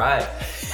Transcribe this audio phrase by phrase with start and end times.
[0.00, 0.26] right.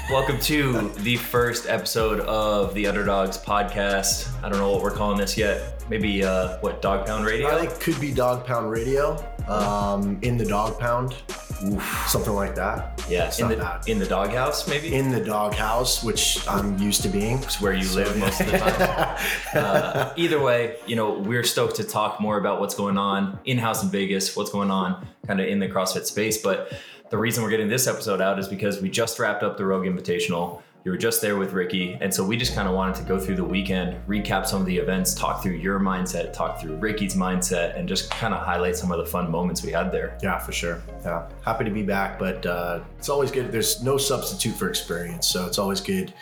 [0.09, 4.29] Welcome to the first episode of the Underdogs podcast.
[4.41, 5.83] I don't know what we're calling this yet.
[5.91, 7.49] Maybe uh, what Dog Pound Radio?
[7.49, 9.17] I think could be Dog Pound Radio.
[9.49, 11.17] Um, in the Dog Pound,
[11.65, 13.05] Oof, something like that.
[13.09, 13.89] yeah, It's in the bad.
[13.89, 14.95] in the doghouse maybe.
[14.95, 17.39] In the Dog House, which I'm used to being.
[17.39, 19.19] It's where you live most of the time.
[19.55, 23.59] uh, either way, you know, we're stoked to talk more about what's going on in
[23.59, 26.39] house in Vegas, what's going on kind of in the CrossFit space.
[26.39, 26.73] But
[27.11, 29.87] the reason we're getting this episode out is because we just wrapped up the Rogue
[29.87, 30.63] Invitational.
[30.85, 31.99] You were just there with Ricky.
[32.01, 34.67] And so we just kind of wanted to go through the weekend, recap some of
[34.67, 38.77] the events, talk through your mindset, talk through Ricky's mindset, and just kind of highlight
[38.77, 40.17] some of the fun moments we had there.
[40.23, 40.81] Yeah, for sure.
[41.03, 43.51] Yeah, happy to be back, but uh, it's always good.
[43.51, 46.15] There's no substitute for experience, so it's always good.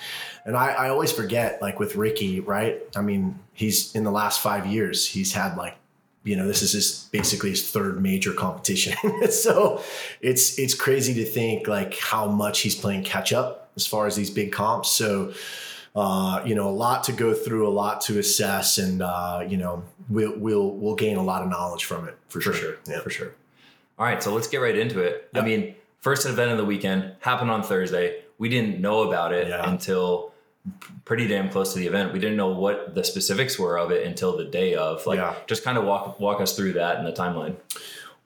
[0.47, 2.83] And I, I always forget, like with Ricky, right?
[2.97, 5.77] I mean, he's in the last five years, he's had like,
[6.25, 8.95] you know, this is his basically his third major competition.
[9.31, 9.83] so
[10.21, 14.17] it's it's crazy to think like how much he's playing catch up as far as
[14.17, 14.91] these big comps.
[14.91, 15.33] So
[15.97, 19.57] uh, you know, a lot to go through, a lot to assess, and uh, you
[19.57, 22.55] know, we'll we'll we'll gain a lot of knowledge from it for, For sure.
[22.55, 22.77] sure.
[22.89, 23.01] Yeah.
[23.01, 23.35] For sure.
[23.97, 25.29] All right, so let's get right into it.
[25.35, 28.23] I mean, first event of the weekend happened on Thursday.
[28.39, 29.71] We didn't know about it Yeah.
[29.71, 30.34] until
[31.05, 32.13] pretty damn close to the event.
[32.13, 35.07] We didn't know what the specifics were of it until the day of.
[35.07, 35.35] Like, Yeah.
[35.47, 37.57] just kind of walk walk us through that in the timeline.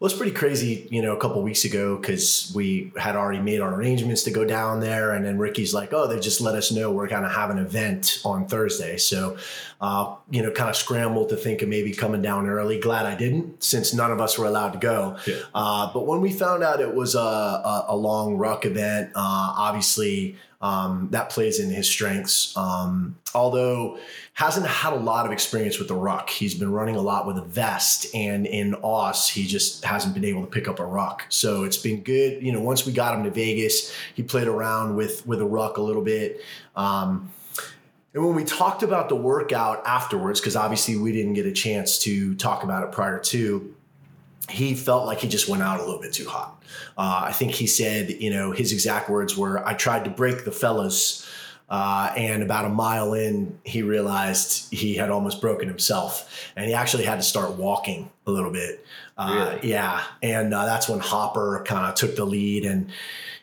[0.01, 3.59] Well, it's pretty crazy, you know, a couple weeks ago because we had already made
[3.61, 5.11] our arrangements to go down there.
[5.11, 7.59] And then Ricky's like, oh, they just let us know we're going to have an
[7.59, 8.97] event on Thursday.
[8.97, 9.37] So,
[9.81, 12.79] uh, you know, kind of scrambled to think of maybe coming down early.
[12.79, 15.17] Glad I didn't since none of us were allowed to go.
[15.27, 15.35] Yeah.
[15.53, 19.55] Uh, but when we found out it was a, a, a long ruck event, uh,
[19.57, 22.57] obviously um, that plays in his strengths.
[22.57, 23.99] Um, although
[24.35, 27.39] hasn't had a lot of experience with the ruck, he's been running a lot with
[27.39, 31.25] a vest, and in Aus he just hasn't been able to pick up a ruck.
[31.29, 32.43] So it's been good.
[32.43, 35.77] You know, once we got him to Vegas, he played around with with a ruck
[35.77, 36.41] a little bit.
[36.75, 37.31] Um,
[38.15, 41.99] and when we talked about the workout afterwards, because obviously we didn't get a chance
[42.01, 43.75] to talk about it prior to,
[44.49, 46.63] he felt like he just went out a little bit too hot.
[46.97, 50.45] Uh, I think he said, you know, his exact words were, I tried to break
[50.45, 51.29] the fellas.
[51.71, 56.51] Uh, and about a mile in, he realized he had almost broken himself.
[56.57, 58.87] And he actually had to start walking a little bit.
[59.19, 59.71] Uh, Really?
[59.73, 60.03] Yeah.
[60.23, 62.65] And uh, that's when Hopper kind of took the lead.
[62.65, 62.91] And,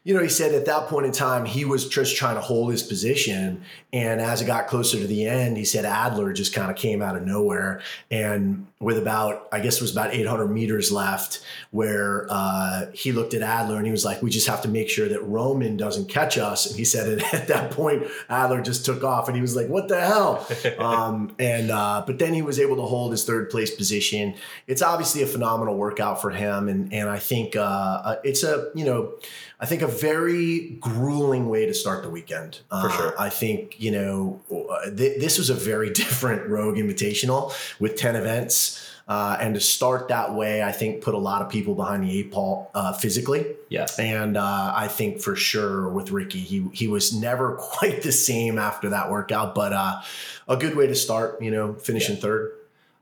[0.05, 2.71] you know, he said at that point in time, he was just trying to hold
[2.71, 3.63] his position.
[3.91, 7.01] And as it got closer to the end, he said Adler just kind of came
[7.01, 7.81] out of nowhere.
[8.11, 13.33] And with about, I guess it was about 800 meters left, where uh, he looked
[13.33, 16.07] at Adler and he was like, we just have to make sure that Roman doesn't
[16.07, 16.67] catch us.
[16.67, 19.87] And he said at that point, Adler just took off and he was like, what
[19.87, 20.47] the hell?
[20.77, 24.35] um, and, uh, but then he was able to hold his third place position.
[24.67, 26.69] It's obviously a phenomenal workout for him.
[26.69, 29.13] And, and I think uh, uh, it's a, you know,
[29.59, 32.59] I think a very grueling way to start the weekend.
[32.69, 33.17] For sure.
[33.17, 37.95] Uh, I think, you know, uh, th- this was a very different Rogue Invitational with
[37.95, 38.91] 10 events.
[39.07, 42.19] Uh, and to start that way, I think put a lot of people behind the
[42.19, 43.45] eight ball uh, physically.
[43.69, 43.85] Yeah.
[43.99, 48.57] And uh, I think for sure with Ricky, he he was never quite the same
[48.57, 50.01] after that workout, but uh,
[50.47, 51.39] a good way to start.
[51.39, 52.53] You know, finishing third.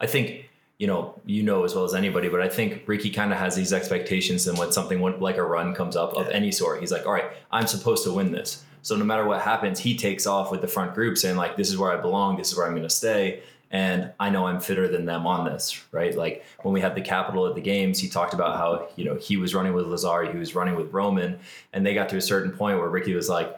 [0.02, 0.50] I think
[0.84, 3.56] you know you know as well as anybody, but I think Ricky kind of has
[3.56, 6.34] these expectations, and when something like a run comes up of Yeah.
[6.40, 8.50] any sort, he's like, "All right, I'm supposed to win this."
[8.82, 11.70] So no matter what happens, he takes off with the front group, saying like, "This
[11.70, 12.36] is where I belong.
[12.36, 15.46] This is where I'm going to stay." And I know I'm fitter than them on
[15.46, 16.14] this, right?
[16.24, 19.16] Like when we had the capital at the games, he talked about how you know
[19.16, 21.40] he was running with Lazar, he was running with Roman,
[21.72, 23.50] and they got to a certain point where Ricky was like,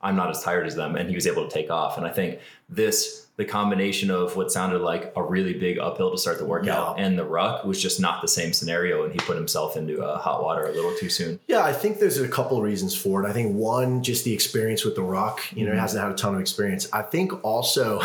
[0.00, 1.96] I'm not as tired as them, and he was able to take off.
[1.98, 2.38] And I think
[2.68, 6.98] this, the combination of what sounded like a really big uphill to start the workout
[6.98, 7.04] Yeah.
[7.04, 10.18] and the ruck was just not the same scenario, and he put himself into uh,
[10.18, 11.38] hot water a little too soon.
[11.46, 13.28] Yeah, I think there's a couple of reasons for it.
[13.28, 15.40] I think one, just the experience with the ruck.
[15.56, 15.80] You know, he Mhm.
[15.82, 16.88] hasn't had a ton of experience.
[16.92, 18.02] I think also,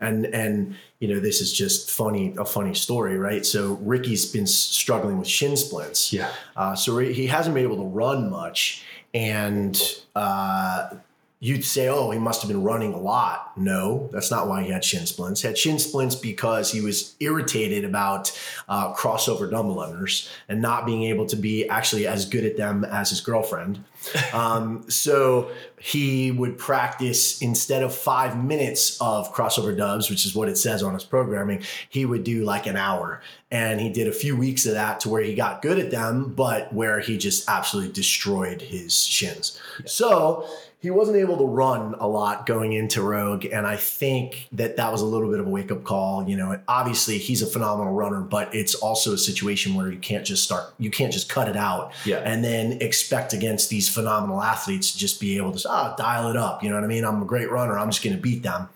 [0.00, 3.44] and and you know, this is just funny, a funny story, right?
[3.44, 6.10] So Ricky's been struggling with shin splints.
[6.12, 9.78] Yeah, Uh, so he he hasn't been able to run much, and
[10.14, 10.90] uh,
[11.38, 14.70] you'd say, "Oh, he must have been running a lot." No, that's not why he
[14.70, 15.42] had shin splints.
[15.42, 18.38] He had shin splints because he was irritated about
[18.68, 22.84] uh, crossover double unders and not being able to be actually as good at them
[22.84, 23.84] as his girlfriend.
[24.32, 25.50] Um, so
[25.80, 30.82] he would practice instead of five minutes of crossover dubs, which is what it says
[30.82, 33.20] on his programming, he would do like an hour.
[33.50, 36.34] And he did a few weeks of that to where he got good at them,
[36.34, 39.60] but where he just absolutely destroyed his shins.
[39.86, 40.48] So
[40.80, 44.92] he wasn't able to run a lot going into Rogue, and I think that that
[44.92, 46.28] was a little bit of a wake up call.
[46.28, 50.24] You know, obviously he's a phenomenal runner, but it's also a situation where you can't
[50.24, 52.18] just start, you can't just cut it out, Yeah.
[52.18, 56.36] and then expect against these phenomenal athletes to just be able to ah dial it
[56.36, 56.62] up.
[56.62, 57.04] You know what I mean?
[57.04, 57.78] I'm a great runner.
[57.78, 58.68] I'm just going to beat them.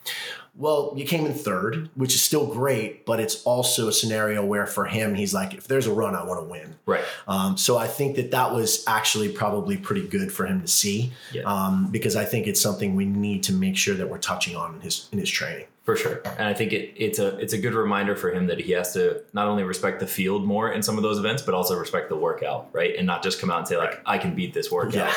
[0.57, 4.67] Well, you came in third, which is still great, but it's also a scenario where
[4.67, 6.75] for him, he's like, if there's a run, I want to win.
[6.87, 7.05] Right.
[7.29, 11.13] Um, so I think that that was actually probably pretty good for him to see,
[11.33, 11.43] Yeah.
[11.43, 14.75] um, because I think it's something we need to make sure that we're touching on
[14.75, 15.67] in his in his training.
[15.85, 18.61] For sure, and I think it, it's a it's a good reminder for him that
[18.61, 21.55] he has to not only respect the field more in some of those events, but
[21.55, 22.95] also respect the workout, right?
[22.97, 25.15] And not just come out and say like, "I can beat this workout," Yeah.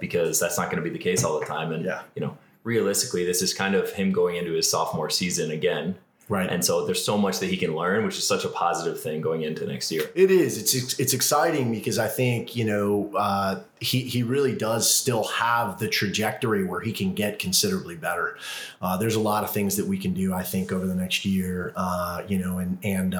[0.00, 1.70] because that's not going to be the case all the time.
[1.70, 2.00] And Yeah.
[2.14, 2.36] you know,
[2.66, 5.94] realistically, this is kind of him going into his sophomore season again,
[6.28, 6.50] Right.
[6.50, 9.20] and so there's so much that he can learn, which is such a positive thing
[9.20, 10.10] going into next year.
[10.16, 10.58] It is.
[10.58, 15.78] It's it's exciting because I think you know uh, he he really does still have
[15.78, 18.36] the trajectory where he can get considerably better.
[18.82, 20.34] Uh, there's a lot of things that we can do.
[20.34, 21.72] I think over the next year.
[21.76, 23.14] Uh, you know, and and.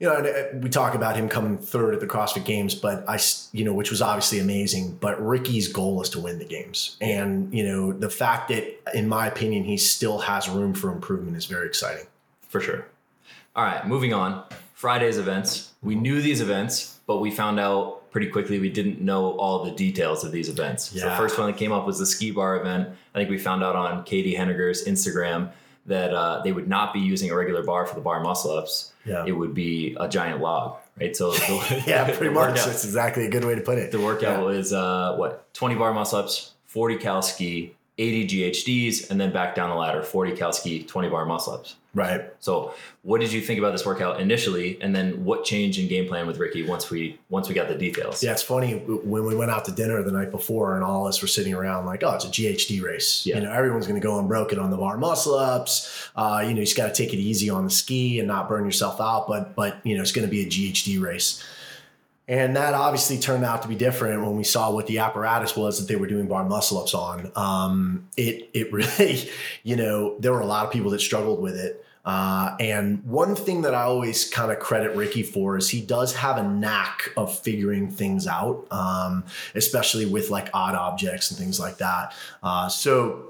[0.00, 3.08] You know, and, uh, we talk about him coming third at the CrossFit Games, but
[3.08, 3.18] I,
[3.52, 4.96] you know, which was obviously amazing.
[5.00, 9.08] But Ricky's goal is to win the games, and you know, the fact that, in
[9.08, 12.06] my opinion, he still has room for improvement is very exciting.
[12.48, 12.86] For sure.
[13.56, 14.44] All right, moving on.
[14.74, 15.72] Friday's events.
[15.82, 19.72] We knew these events, but we found out pretty quickly we didn't know all the
[19.72, 20.90] details of these events.
[20.90, 22.88] So the first one that came up was the ski bar event.
[23.14, 25.50] I think we found out on Katie Henniger's Instagram
[25.86, 28.92] that uh, they would not be using a regular bar for the bar muscle ups.
[29.08, 29.24] Yeah.
[29.26, 31.16] It would be a giant log, right?
[31.16, 32.50] So the, Yeah, pretty much.
[32.50, 33.90] workout- That's exactly a good way to put it.
[33.92, 34.44] the workout Yeah.
[34.44, 39.54] was uh, what 20 bar muscle ups, 40 cal ski, 80 GHDs, and then back
[39.56, 41.74] down the ladder, 40 cal ski, 20 bar muscle ups.
[41.94, 42.32] Right.
[42.38, 46.06] So, what did you think about this workout initially, and then what changed in game
[46.06, 48.22] plan with Ricky once we once we got the details?
[48.22, 51.08] Yeah, it's funny when we went out to dinner the night before, and all of
[51.08, 53.26] us were sitting around like, "Oh, it's a GHD race.
[53.26, 53.36] Yeah.
[53.36, 56.10] You know, everyone's going to go unbroken on the bar muscle ups.
[56.14, 58.48] Uh, you know, you just got to take it easy on the ski and not
[58.48, 59.26] burn yourself out.
[59.26, 61.42] But but you know, it's going to be a GHD race."
[62.28, 65.80] And that obviously turned out to be different when we saw what the apparatus was
[65.80, 67.32] that they were doing bar muscle ups on.
[67.34, 69.30] Um, it it really,
[69.62, 71.84] you know, there were a lot of people that struggled with it.
[72.04, 76.14] Uh, and one thing that I always kind of credit Ricky for is he does
[76.14, 79.24] have a knack of figuring things out, um,
[79.54, 82.14] especially with like odd objects and things like that.
[82.42, 83.27] Uh, so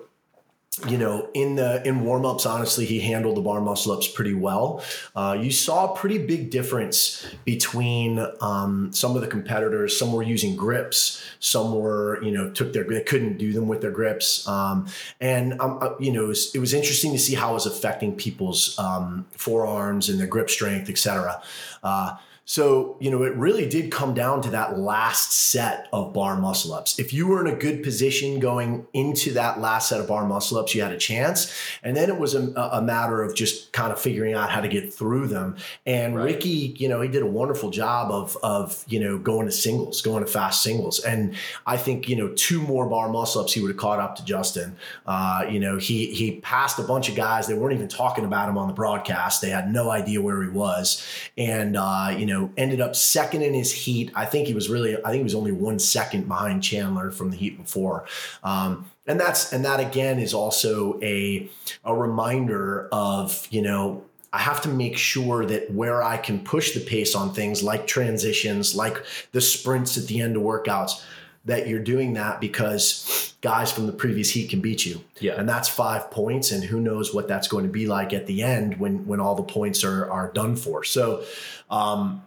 [0.86, 4.82] you know, in the in warm-ups, honestly, he handled the bar muscle ups pretty well.
[5.16, 9.98] Uh, you saw a pretty big difference between um, some of the competitors.
[9.98, 11.22] Some were using grips.
[11.40, 14.46] Some were, you know, took their they couldn't do them with their grips.
[14.46, 14.86] Um,
[15.20, 17.66] and um, uh, you know, it was, it was interesting to see how it was
[17.66, 21.42] affecting people's um, forearms and their grip strength, etc.
[21.82, 22.16] Uh,
[22.48, 26.72] so, you know, it really did come down to that last set of bar muscle
[26.72, 26.98] ups.
[26.98, 30.56] If you were in a good position going into that last set of bar muscle
[30.56, 31.54] ups, you had a chance.
[31.82, 34.68] And then it was a, a matter of just kind of figuring out how to
[34.68, 35.56] get through them.
[35.84, 36.24] And Right.
[36.24, 40.00] Ricky, you know, he did a wonderful job of, of, you know, going to singles,
[40.00, 41.00] going to fast singles.
[41.00, 41.34] And
[41.66, 44.24] I think, you know, two more bar muscle ups, he would have caught up to
[44.24, 44.74] Justin.
[45.06, 47.46] Uh, you know, he, he passed a bunch of guys.
[47.46, 49.42] They weren't even talking about him on the broadcast.
[49.42, 51.06] They had no idea where he was.
[51.36, 54.10] And, uh, you know, ended up second in his heat.
[54.14, 57.30] I think he was really, I think he was only one second behind Chandler from
[57.30, 58.06] the heat before.
[58.42, 61.48] Um, and that's, and that again is also a,
[61.84, 66.74] a reminder of, you know, I have to make sure that where I can push
[66.74, 71.02] the pace on things like transitions, like the sprints at the end of workouts,
[71.44, 75.02] that you're doing that because guys from the previous heat can beat you.
[75.18, 75.34] Yeah.
[75.38, 78.42] And that's five points, and who knows what that's going to be like at the
[78.42, 80.84] end when when all the points are are done for.
[80.84, 81.24] So
[81.70, 82.22] um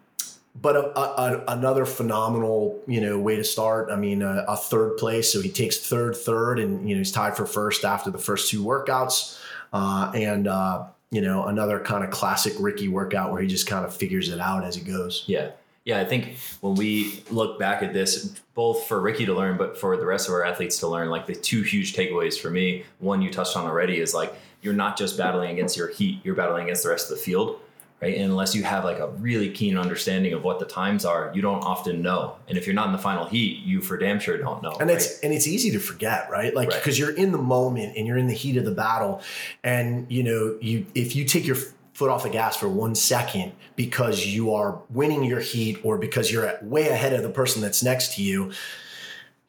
[0.55, 3.89] but a, a, another phenomenal, you know, way to start.
[3.91, 5.31] I mean, a, a third place.
[5.31, 8.49] So he takes third, third, and you know he's tied for first after the first
[8.49, 9.39] two workouts.
[9.73, 13.85] Uh, and uh, you know, another kind of classic Ricky workout where he just kind
[13.85, 15.23] of figures it out as he goes.
[15.27, 15.51] Yeah.
[15.83, 19.79] Yeah, I think when we look back at this, both for Ricky to learn, but
[19.79, 22.85] for the rest of our athletes to learn, like the two huge takeaways for me,
[22.99, 24.31] one you touched on already is like
[24.61, 27.59] you're not just battling against your heat, you're battling against the rest of the field,
[28.01, 28.15] right?
[28.15, 31.41] And unless you have like a really keen understanding of what the times are, you
[31.41, 32.35] don't often know.
[32.47, 34.71] And if you're not in the final heat, you for damn sure don't know.
[34.79, 34.97] and right?
[34.97, 36.77] it's and it's easy to forget right like Right.
[36.79, 39.21] because you're in the moment and you're in the heat of the battle
[39.63, 41.57] and you know you if you take your
[41.93, 46.31] foot off the gas for one second because you are winning your heat or because
[46.31, 48.51] you're way ahead of the person that's next to you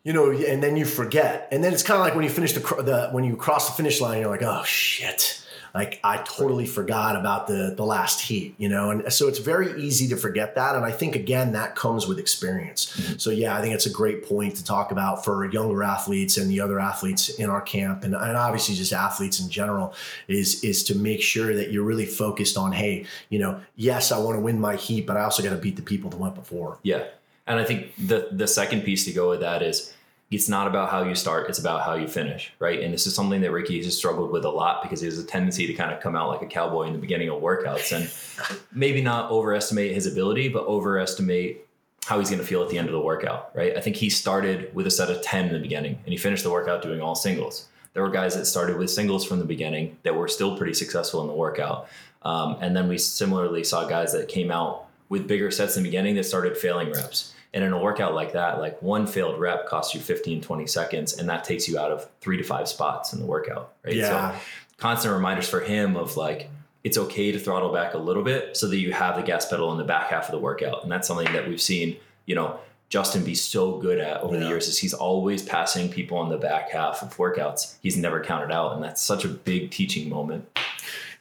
[0.04, 2.52] you know and then you forget and then it's kind of like when you finish
[2.52, 5.41] the, the when you cross the finish line you're like oh shit
[5.74, 9.80] like I totally forgot about the the last heat, you know, and so it's very
[9.80, 10.76] easy to forget that.
[10.76, 12.94] And I think again that comes with experience.
[12.96, 13.18] Mm-hmm.
[13.18, 16.50] So yeah, I think it's a great point to talk about for younger athletes and
[16.50, 19.94] the other athletes in our camp, and, and obviously just athletes in general,
[20.28, 24.18] is is to make sure that you're really focused on, hey, you know, yes, I
[24.18, 26.34] want to win my heat, but I also got to beat the people that went
[26.34, 26.78] before.
[26.82, 27.04] Yeah,
[27.46, 29.94] and I think the the second piece to go with that is
[30.32, 32.80] it's not about how you start, it's about how you finish, right?
[32.80, 35.24] And this is something that Ricky has struggled with a lot because he has a
[35.24, 38.58] tendency to kind of come out like a cowboy in the beginning of workouts and
[38.72, 41.66] maybe not overestimate his ability, but overestimate
[42.04, 43.76] how he's going to feel at the end of the workout, right?
[43.76, 46.42] I think he started with a set of 10 in the beginning and he finished
[46.42, 47.68] the workout doing all singles.
[47.94, 51.20] There were guys that started with singles from the beginning that were still pretty successful
[51.20, 51.88] in the workout.
[52.22, 55.88] Um, and then we similarly saw guys that came out with bigger sets in the
[55.88, 57.34] beginning that started failing reps.
[57.54, 61.18] And in a workout like that, like one failed rep costs you 15, 20 seconds,
[61.18, 63.94] and that takes you out of three to five spots in the workout, right?
[63.94, 64.32] Yeah.
[64.32, 64.40] So
[64.78, 66.48] constant reminders for him of like,
[66.82, 69.70] it's okay to throttle back a little bit so that you have the gas pedal
[69.70, 70.82] in the back half of the workout.
[70.82, 74.40] And that's something that we've seen, you know, Justin be so good at over yeah.
[74.40, 77.76] the years is he's always passing people on the back half of workouts.
[77.80, 78.74] He's never counted out.
[78.74, 80.46] And that's such a big teaching moment.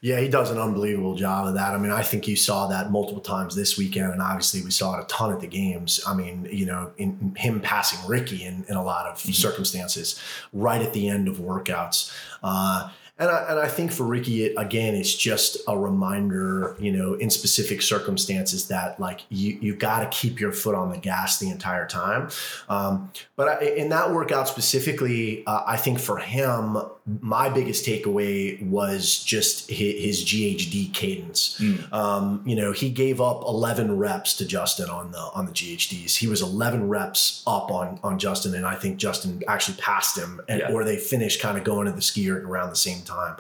[0.02, 1.76] Yeah, he does an unbelievable job of that.
[1.76, 4.98] I mean, I think you saw that multiple times this weekend, and obviously we saw
[4.98, 6.02] it a ton at the games.
[6.08, 9.32] I mean, you know, in him passing Ricky in, in a lot of mm-hmm.
[9.32, 10.20] circumstances
[10.54, 12.12] right at the end of workouts.
[12.42, 12.90] Uh,
[13.22, 17.14] and I, and I think for Ricky, it, again, it's just a reminder, you know,
[17.14, 21.38] in specific circumstances that like you you got to keep your foot on the gas
[21.38, 22.30] the entire time.
[22.68, 28.62] Um, but I, in that workout specifically, uh, I think for him, my biggest takeaway
[28.62, 31.60] was just his, his GHD cadence.
[31.60, 31.92] Mm.
[31.92, 36.16] Um, you know, he gave up 11 reps to Justin on the on the GHDs.
[36.18, 40.42] He was 11 reps up on on Justin, and I think Justin actually passed him,
[40.48, 40.72] and, yeah.
[40.72, 43.36] or they finished kind of going to the skier around the same time.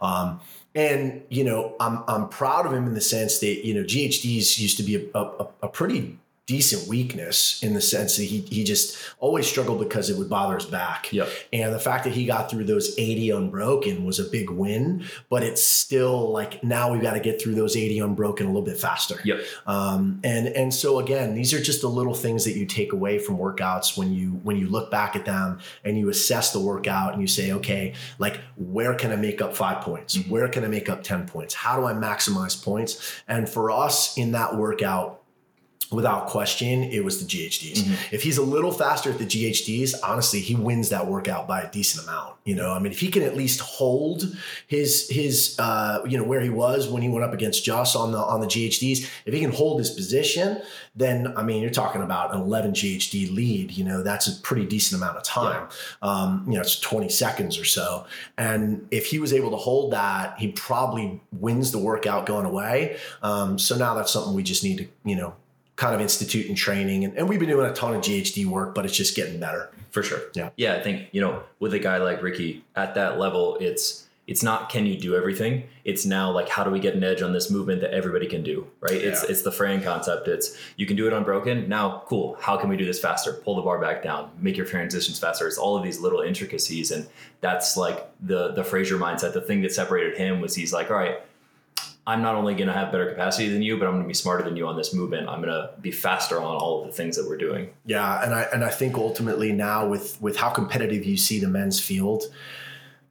[0.00, 0.40] Um,
[0.74, 4.58] and you know, I'm I'm proud of him in the sense that you know GHDs
[4.58, 6.18] used to be a, a, a pretty
[6.50, 10.56] decent weakness in the sense that he he just always struggled because it would bother
[10.56, 11.12] his back.
[11.12, 11.28] Yep.
[11.52, 15.44] And the fact that he got through those 80 unbroken was a big win, but
[15.44, 18.78] it's still like now we've got to get through those 80 unbroken a little bit
[18.78, 19.20] faster.
[19.24, 19.44] Yep.
[19.64, 23.20] Um, and and so again, these are just the little things that you take away
[23.20, 27.12] from workouts when you when you look back at them and you assess the workout
[27.12, 30.16] and you say, okay, like where can I make up five points?
[30.16, 30.30] Mm-hmm.
[30.30, 31.54] Where can I make up 10 points?
[31.54, 33.22] How do I maximize points?
[33.28, 35.19] And for us in that workout,
[35.90, 37.78] without question, it was the GHDs.
[37.78, 38.14] Mm-hmm.
[38.14, 41.70] If he's a little faster at the GHDs, honestly, he wins that workout by a
[41.70, 42.36] decent amount.
[42.44, 46.24] You know, I mean, if he can at least hold his his uh, you know
[46.24, 49.34] where he was when he went up against Joss on the on the GHDs, if
[49.34, 50.62] he can hold his position,
[50.94, 53.72] then I mean, you're talking about an 11 GHD lead.
[53.72, 55.68] You know, that's a pretty decent amount of time.
[56.02, 56.08] Yeah.
[56.08, 58.06] Um, you know, it's 20 seconds or so,
[58.38, 62.96] and if he was able to hold that, he probably wins the workout going away.
[63.22, 65.34] Um, so now that's something we just need to you know
[65.80, 67.04] kind of institute and training.
[67.04, 69.70] And, and we've been doing a ton of GHD work, but it's just getting better.
[69.90, 70.20] For sure.
[70.34, 70.50] Yeah.
[70.56, 70.74] Yeah.
[70.74, 74.68] I think, you know, with a guy like Ricky at that level, it's, it's not
[74.68, 77.50] can you do everything it's now like how do we get an edge on this
[77.50, 79.08] movement that everybody can do right yeah.
[79.08, 82.68] it's it's the Fran concept it's you can do it unbroken now cool how can
[82.68, 85.76] we do this faster pull the bar back down make your transitions faster it's all
[85.76, 87.08] of these little intricacies and
[87.40, 90.96] that's like the the Fraser mindset the thing that separated him was he's like all
[90.96, 91.22] right
[92.06, 94.14] I'm not only going to have better capacity than you, but I'm going to be
[94.14, 95.28] smarter than you on this movement.
[95.28, 97.70] I'm going to be faster on all of the things that we're doing.
[97.84, 101.48] Yeah, and I and I think ultimately now with with how competitive you see the
[101.48, 102.24] men's field,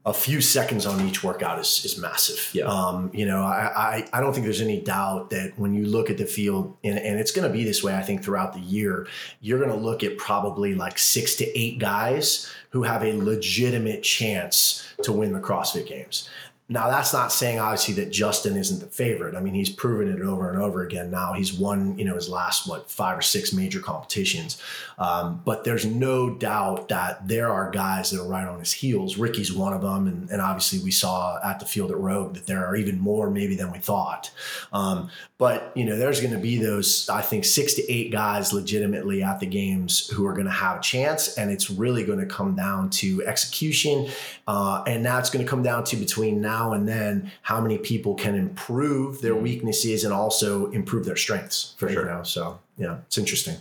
[0.06, 2.50] a few seconds on each workout is is massive.
[2.54, 2.66] Yeah.
[2.66, 6.10] Um, you know, I, I I don't think there's any doubt that when you look
[6.10, 8.60] at the field, and, and it's going to be this way, I think throughout the
[8.60, 9.08] year,
[9.40, 14.02] you're going to look at probably like six to eight guys who have a legitimate
[14.04, 16.30] chance to win the CrossFit Games.
[16.72, 19.34] Now, that's not saying obviously that Justin isn't the favorite.
[19.34, 21.34] I mean, he's proven it over and over again now.
[21.34, 24.62] He's won, you know, his last, what, five or six major competitions.
[25.00, 29.18] Um, but there's no doubt that there are guys that are right on his heels.
[29.18, 30.06] Ricky's one of them.
[30.08, 33.32] And, and obviously, we saw at the field at Rogue that there are even more
[33.32, 34.30] maybe than we thought.
[34.72, 35.10] Um,
[35.40, 39.24] but, you know, there's going to be those, I think, six to eight guys legitimately
[39.24, 41.36] at the games who are going to have a chance.
[41.36, 44.10] And it's really going to come down to execution.
[44.48, 47.78] Uh, and that's going to come down to between now now and then how many
[47.78, 49.44] people can improve their mm-hmm.
[49.44, 52.06] weaknesses and also improve their strengths for sure.
[52.06, 52.24] Know?
[52.24, 53.56] So yeah, it's interesting.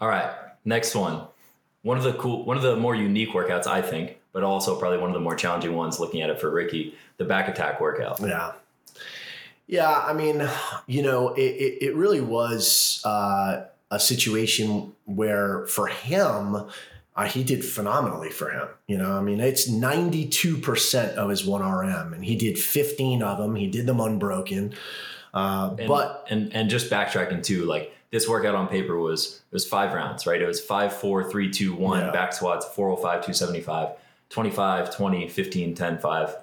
[0.00, 0.30] All right,
[0.64, 1.22] next one.
[1.82, 4.98] One of the cool, one of the more unique workouts, I think, but also probably
[4.98, 5.98] one of the more challenging ones.
[6.00, 8.20] Looking at it for Ricky, the back attack workout.
[8.20, 8.52] Yeah,
[9.66, 9.90] yeah.
[9.90, 10.48] I mean,
[10.86, 16.56] you know, it it, it really was uh, a situation where for him
[17.18, 18.68] uh, he did phenomenally for him.
[18.86, 23.54] You know, I mean, it's 92% of his 1RM, and he did 15 of them.
[23.56, 24.74] He did them unbroken.
[25.34, 29.54] Uh, And, but and and just backtracking too, like this workout on paper was it
[29.54, 30.40] was five rounds, right?
[30.40, 32.10] It was five, four, three, two, one, Yeah.
[32.12, 33.90] back squats, 405, 275,
[34.30, 36.36] 25, 20, 15, 10, 5,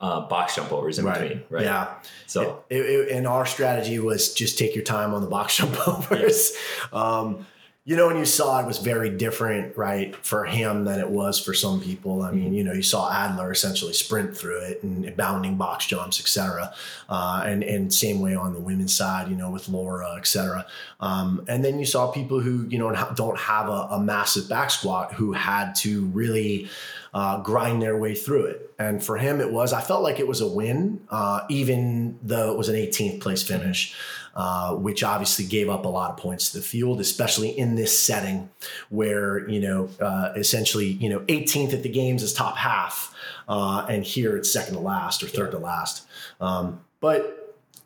[0.00, 1.64] uh, box jump overs in between, right?
[1.64, 1.94] Yeah.
[2.26, 5.76] So It, it, and our strategy was just take your time on the box jump
[5.86, 6.52] overs.
[6.92, 7.46] Um,
[7.84, 11.40] you know, and you saw it was very different, right, for him than it was
[11.40, 12.22] for some people.
[12.22, 16.20] I mean, you know, you saw Adler essentially sprint through it and bounding box jumps,
[16.20, 16.72] et cetera.
[17.08, 20.64] Uh, and, and same way on the women's side, you know, with Laura, et cetera.
[21.00, 24.70] Um, and then you saw people who, you know, don't have a, a massive back
[24.70, 26.68] squat who had to really
[27.14, 28.72] uh, grind their way through it.
[28.78, 32.52] And for him, it was, I felt like it was a win, uh, even though
[32.52, 33.94] it was an 18th place finish,
[34.34, 37.98] uh, which obviously gave up a lot of points to the field, especially in this
[37.98, 38.48] setting
[38.88, 43.14] where, you know, uh, essentially, you know, 18th at the games is top half.
[43.48, 46.06] Uh, and here it's second to last or third to last.
[46.40, 47.41] Um, but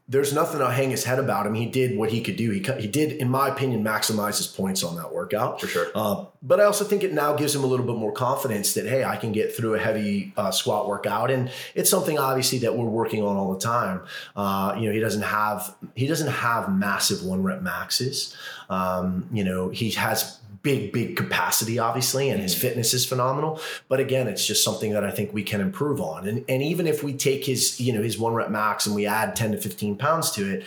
[0.08, 1.54] there's nothing to hang his head about him.
[1.54, 2.52] He did what he could do.
[2.52, 5.60] He, he did, in my opinion, maximize his points on that workout.
[5.60, 5.88] for sure.
[5.96, 8.86] Uh, but I also think it now gives him a little bit more confidence that
[8.86, 12.76] hey, I can get through a heavy uh, squat workout, and it's something obviously that
[12.76, 14.02] we're working on all the time.
[14.36, 18.36] Uh, you know, he doesn't have he doesn't have massive one rep maxes.
[18.70, 24.00] Um, you know, he has big big capacity obviously and his fitness is phenomenal but
[24.00, 27.04] again it's just something that i think we can improve on and, and even if
[27.04, 29.96] we take his you know his one rep max and we add 10 to 15
[29.96, 30.64] pounds to it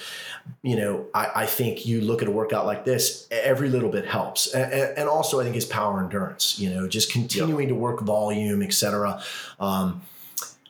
[0.62, 4.06] you know, I, I think you look at a workout like this, every little bit
[4.06, 4.54] helps.
[4.54, 8.62] And, and also, I think his power endurance, you know, just continuing to work volume,
[8.62, 9.22] et cetera.
[9.60, 10.02] Um,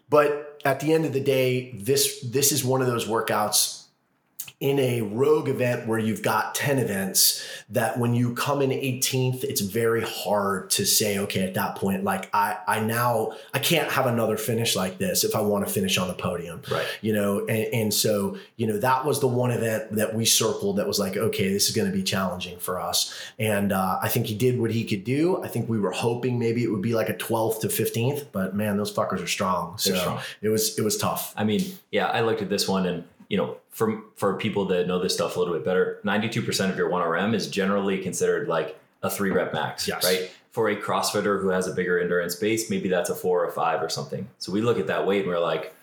[0.10, 3.79] but at the end of the day, this this is one of those workouts
[4.60, 9.44] in a rogue event where you've got 10 events that when you come in 18th
[9.46, 13.90] it's very hard to say okay at that point like i i now i can't
[13.90, 16.62] have another finish like this if i want to finish on the podium.
[16.70, 16.86] Right.
[17.02, 20.78] you know and, and so you know that was the one event that we circled
[20.78, 23.16] that was like okay this is going to be challenging for us.
[23.38, 25.42] And uh, i think he did what he could do.
[25.42, 28.56] I think we were hoping maybe it would be like a 12th to 15th but
[28.56, 29.78] man those fuckers are strong.
[29.78, 30.20] So strong.
[30.42, 31.34] it was it was tough.
[31.38, 34.88] I mean, yeah, I looked at this one and you know, for for people that
[34.88, 38.78] know this stuff a little bit better, 92% of your 1RM is generally considered like
[39.04, 40.04] a 3 rep max, Yes.
[40.04, 40.30] right?
[40.52, 43.82] For a CrossFitter who has a bigger endurance base, maybe that's a 4 or 5
[43.84, 44.28] or something.
[44.40, 45.74] So we look at that weight and we're like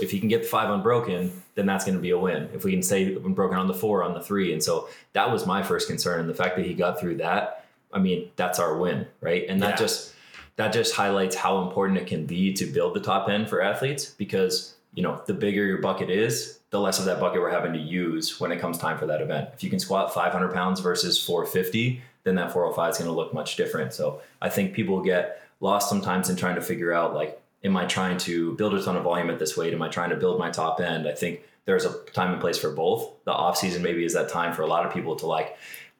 [0.00, 2.48] if he can get the 5 unbroken, then that's going to be a win.
[2.54, 5.46] If we can stay unbroken on the 4 on the 3 and so that was
[5.46, 8.76] my first concern and the fact that he got through that, I mean, that's our
[8.76, 9.44] win, right?
[9.48, 9.76] And that Yeah.
[9.76, 10.12] just
[10.56, 14.04] that just highlights how important it can be to build the top end for athletes
[14.16, 17.72] because you know the bigger your bucket is the less of that bucket we're having
[17.72, 19.48] to use when it comes time for that event.
[19.54, 23.32] If you can squat 500 pounds versus 450 then that 405 is going to look
[23.32, 23.92] much different.
[23.94, 27.86] So i think people get lost sometimes in trying to figure out like am i
[27.86, 29.72] trying to build a ton of volume at this weight?
[29.72, 31.06] Am i trying to build my top end?
[31.06, 33.08] I think there's a time and place for both.
[33.24, 35.56] The off season maybe is that time for a lot of people to like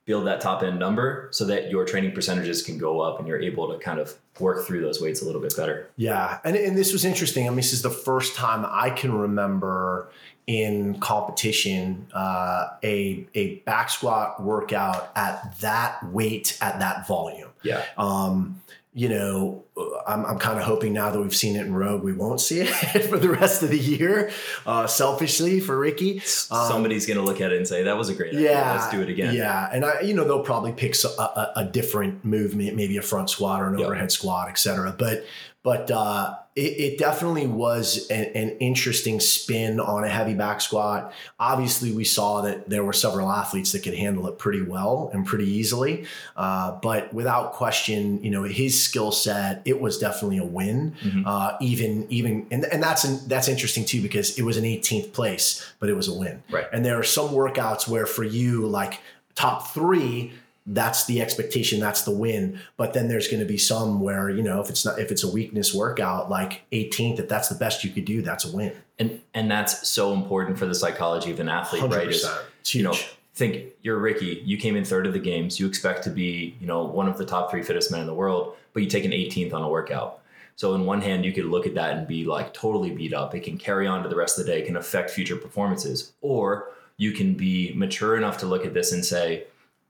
[0.06, 3.40] build that top end number so that your training percentages can go up and you're
[3.40, 5.88] able to kind of work through those weights a little bit better.
[5.96, 7.46] Yeah, and and this was interesting.
[7.46, 10.10] I mean, this is the first time I can remember
[10.46, 17.48] in competition uh, a a back squat workout at that weight at that volume.
[17.62, 17.82] Yeah.
[17.96, 18.60] Um,
[18.96, 19.64] you know,
[20.06, 22.60] I'm, I'm kind of hoping now that we've seen it in Rogue, we won't see
[22.60, 22.68] it
[23.10, 24.30] for the rest of the year.
[24.64, 26.18] Uh, selfishly for Ricky,
[26.52, 28.52] Um, Somebody's going to look at it and say, that was a great idea.
[28.52, 29.34] yeah, Let's do it again.
[29.34, 33.02] Yeah, and I, you know, they'll probably pick a, a, a different movement, maybe a
[33.02, 33.86] front squat or an Yep.
[33.88, 34.94] overhead squat, etc.
[34.96, 35.24] But
[35.64, 41.12] but uh, it, it definitely was an, an interesting spin on a heavy back squat.
[41.40, 45.26] Obviously, we saw that there were several athletes that could handle it pretty well and
[45.26, 46.06] pretty easily.
[46.36, 50.94] Uh, but without question, you know, his skill set, it was definitely a win.
[51.02, 51.24] Mhm.
[51.26, 55.12] Uh, even even and, and that's an, that's interesting too because it was an 18th
[55.12, 56.40] place, but it was a win.
[56.50, 56.66] Right.
[56.72, 59.00] And there are some workouts where for you, like
[59.34, 60.32] top three,
[60.66, 62.58] that's the expectation, that's the win.
[62.76, 65.22] But then there's going to be some where you know if it's not if it's
[65.22, 68.72] a weakness workout, like 18th, if that's the best you could do, that's a win.
[68.98, 72.08] And, and that's so important for the psychology of an athlete, right?
[72.08, 72.24] Is,
[72.66, 72.94] you know,
[73.34, 76.66] think you're Ricky, you came in third of the games, you expect to be, you
[76.66, 79.10] know, one of the top three fittest men in the world, but you take an
[79.10, 80.20] 18th on a workout.
[80.56, 83.34] So in one hand, you could look at that and be like totally beat up.
[83.34, 86.12] It can carry on to the rest of the day, it can affect future performances.
[86.20, 89.44] Or you can be mature enough to look at this and say,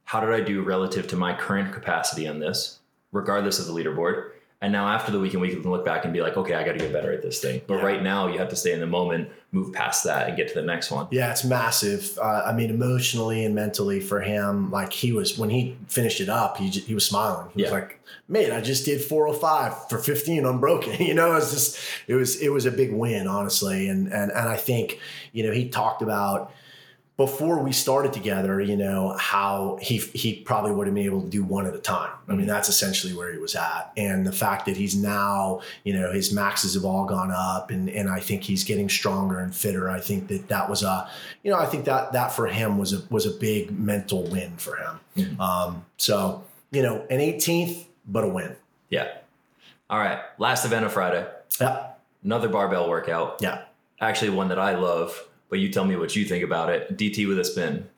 [0.04, 2.78] how did I do relative to my current capacity on this,
[3.12, 4.30] regardless of the leaderboard?
[4.60, 6.72] And now after the weekend, we can look back and be like, okay, I got
[6.72, 7.60] to get better at this thing.
[7.66, 7.84] But Yeah.
[7.84, 10.54] right now, you have to stay in the moment, move past that, and get to
[10.54, 11.06] the next one.
[11.10, 12.16] Yeah, it's massive.
[12.18, 16.30] Uh, I mean, emotionally and mentally for him, like he was when he finished it
[16.30, 17.50] up, he he was smiling.
[17.54, 21.78] He was like, "Man, I just did 405 for 15 unbroken." You know, it's just
[22.06, 23.88] it was it was a big win, honestly.
[23.88, 24.98] And and and I think
[25.32, 26.50] you know he talked about
[27.16, 31.28] before we started together, you know, how he he probably would have been able to
[31.28, 32.10] do one at a time.
[32.28, 33.92] I mean, that's essentially where he was at.
[33.96, 37.88] And the fact that he's now, you know, his maxes have all gone up and
[37.88, 39.88] and I think he's getting stronger and fitter.
[39.88, 41.08] I think that that was a,
[41.44, 44.56] you know, I think that that for him was a was a big mental win
[44.56, 45.00] for him.
[45.16, 45.38] Mhm.
[45.38, 48.56] Um, so, you know, an 18th, but a win.
[48.90, 49.08] Yeah.
[49.88, 50.18] All right.
[50.38, 51.24] Last event of Friday.
[51.60, 51.90] Yeah.
[52.24, 53.36] Another barbell workout.
[53.40, 53.62] Yeah.
[54.00, 56.96] Actually, one that I love, but you tell me what you think about it.
[56.96, 57.88] DT with a spin.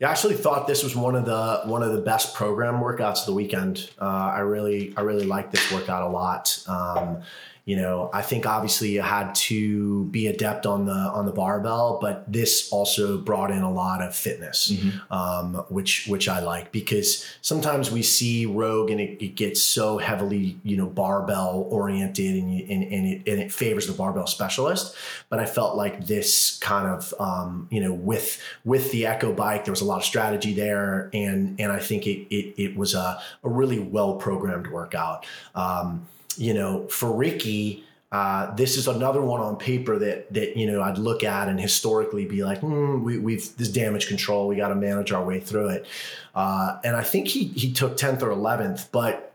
[0.00, 3.26] I actually thought this was one of the one of the best program workouts of
[3.26, 3.90] the weekend.
[4.00, 6.58] Uh, I really I really like this workout a lot.
[6.66, 7.22] Um,
[7.64, 11.98] you know, I think obviously you had to be adept on the on the barbell,
[12.00, 14.72] but this also brought in a lot of fitness,
[15.12, 19.98] um, which which I like because sometimes we see Rogue and it, it gets so
[19.98, 24.26] heavily you know barbell oriented and, you, and and it and it favors the barbell
[24.26, 24.96] specialist.
[25.28, 29.66] But I felt like this kind of um, you know with with the Echo bike,
[29.66, 32.94] there was a lot of strategy there, and and I think it it, it was
[32.94, 35.26] a, a really well programmed workout.
[35.54, 40.70] Um, you know, for Ricky, uh, this is another one on paper that that you
[40.70, 44.56] know I'd look at and historically be like, hmm, we, we've this damage control, we
[44.56, 45.86] got to manage our way through it.
[46.34, 49.31] Uh, and I think he he took tenth or eleventh, but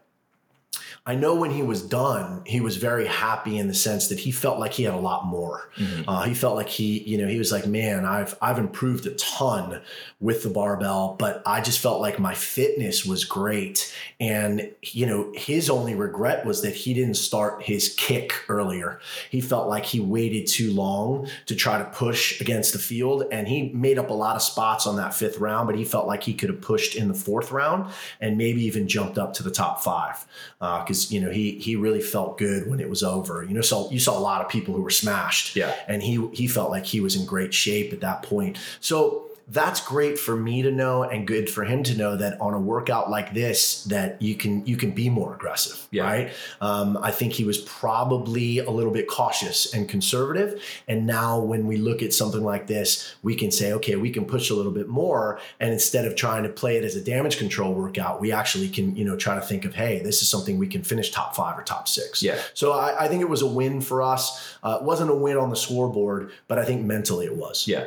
[1.08, 4.32] I know when he was done, he was very happy in the sense that he
[4.32, 5.70] felt like he had a lot more.
[6.06, 9.12] Uh, he felt like he, you know, he was like, man, I've I've improved a
[9.12, 9.82] ton
[10.20, 13.96] with the barbell, but I just felt like my fitness was great.
[14.20, 19.00] And you know, his only regret was that he didn't start his kick earlier.
[19.30, 23.48] He felt like he waited too long to try to push against the field, and
[23.48, 25.68] he made up a lot of spots on that fifth round.
[25.68, 28.90] But he felt like he could have pushed in the fourth round and maybe even
[28.90, 30.26] jumped up to the top five
[30.60, 33.44] because you know he he really felt good when it was over.
[33.44, 35.74] You know, so you saw a lot of people who were smashed Yeah.
[35.88, 38.58] and he he felt like he was in great shape at that point.
[38.80, 42.54] So that's great for me to know and good for him to know that on
[42.54, 46.04] a workout like this that you can you can be more aggressive Yeah.
[46.04, 51.40] right um, i think he was probably a little bit cautious and conservative and now
[51.40, 54.54] when we look at something like this we can say okay we can push a
[54.54, 58.20] little bit more and instead of trying to play it as a damage control workout
[58.20, 60.84] we actually can you know try to think of hey this is something we can
[60.84, 62.38] finish top five or top six Yeah.
[62.54, 64.56] so I, I think it was a win for us.
[64.64, 67.68] Uh, it wasn't a win on the scoreboard, but I think mentally it was.
[67.68, 67.86] Yeah.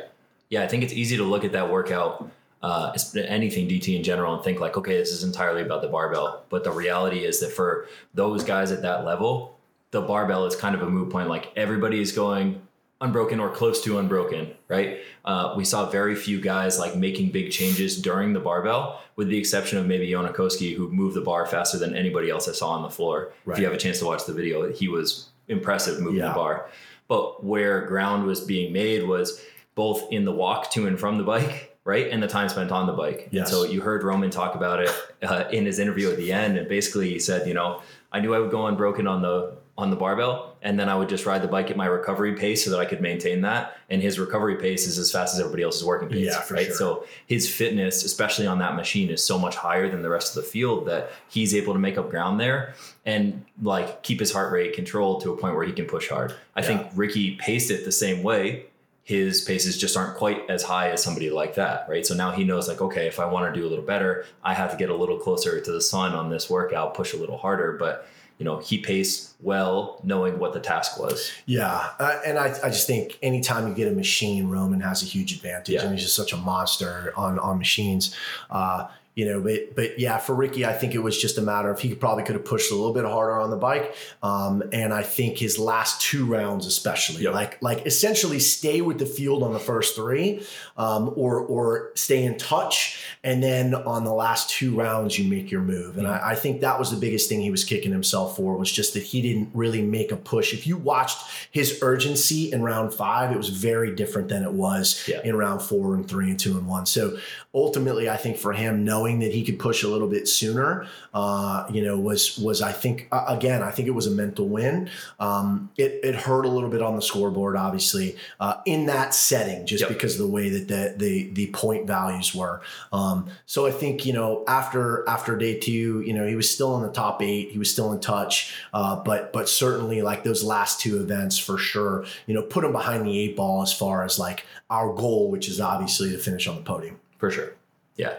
[0.51, 0.61] Yeah.
[0.63, 2.29] I think it's easy to look at that workout,
[2.61, 6.43] uh, anything DT in general, and think like, okay, this is entirely about the barbell.
[6.49, 9.57] But the reality is that for those guys at that level,
[9.89, 11.27] the barbell is kind of a moot point.
[11.27, 12.61] Like everybody is going
[13.01, 14.99] unbroken or close to unbroken, right?
[15.25, 19.37] Uh, we saw very few guys like making big changes during the barbell, with the
[19.37, 22.69] exception of maybe Jonne Koski, who moved the bar faster than anybody else I saw
[22.69, 23.33] on the floor.
[23.47, 26.27] If you have a chance to watch the video, he was impressive moving Yeah.
[26.29, 26.69] the bar.
[27.07, 29.41] But where ground was being made was
[29.81, 32.85] both in the walk to and from the bike, right, and the time spent on
[32.85, 33.27] the bike.
[33.31, 33.39] Yes.
[33.41, 34.91] And so you heard Roman talk about it
[35.23, 38.35] uh, in his interview at the end, and basically he said, you know, I knew
[38.35, 41.41] I would go unbroken on the on the barbell, and then I would just ride
[41.41, 43.75] the bike at my recovery pace so that I could maintain that.
[43.89, 46.67] And his recovery pace is as fast as everybody else's working pace, Yeah, right?
[46.67, 46.75] sure.
[46.75, 50.43] So his fitness, especially on that machine, is so much higher than the rest of
[50.43, 54.51] the field that he's able to make up ground there and like keep his heart
[54.53, 56.35] rate controlled to a point where he can push hard.
[56.55, 58.65] I think Ricky paced it the same way.
[59.03, 62.05] His paces just aren't quite as high as somebody like that, right?
[62.05, 64.53] So now he knows, like, okay, if I want to do a little better, I
[64.53, 67.37] have to get a little closer to the sun on this workout, push a little
[67.37, 67.73] harder.
[67.73, 68.07] But
[68.41, 71.31] you know, he paced well, knowing what the task was.
[71.45, 75.05] Yeah, uh, and I, I just think anytime you get a machine, Roman has a
[75.05, 75.75] huge advantage.
[75.75, 75.81] Yeah.
[75.81, 78.15] I mean, he's just such a monster on on machines.
[78.49, 81.69] Uh, you know, but but yeah, for Ricky, I think it was just a matter
[81.69, 83.93] of he probably could have pushed a little bit harder on the bike.
[84.23, 87.33] Um, and I think his last two rounds, especially, Yep.
[87.33, 90.45] like like essentially stay with the field on the first three,
[90.77, 95.51] um, or or stay in touch, and then on the last two rounds you make
[95.51, 95.97] your move.
[95.97, 98.71] And I, I think that was the biggest thing he was kicking himself for was
[98.71, 100.53] just that he didn't really make a push.
[100.53, 101.17] If you watched
[101.51, 105.21] his urgency in round five, it was very different than it was Yeah.
[105.23, 106.85] in round four and three and two and one.
[106.85, 107.17] So
[107.53, 110.85] ultimately, I think for him, knowing knowing that he could push a little bit sooner,
[111.13, 114.47] uh, you know, was was I think uh, again I think it was a mental
[114.47, 114.89] win.
[115.19, 119.65] Um, it it hurt a little bit on the scoreboard, obviously, uh, in that setting,
[119.65, 119.89] just Yep.
[119.89, 122.61] because of the way that the the the point values were.
[122.93, 126.75] Um, so I think you know after after day two, you know, he was still
[126.77, 130.43] in the top eight, he was still in touch, uh, but but certainly like those
[130.43, 134.03] last two events for sure, you know, put him behind the eight ball as far
[134.03, 136.99] as like our goal, which is obviously to finish on the podium.
[137.17, 137.53] For sure.
[137.97, 138.13] Yeah.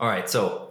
[0.00, 0.28] All right.
[0.28, 0.70] So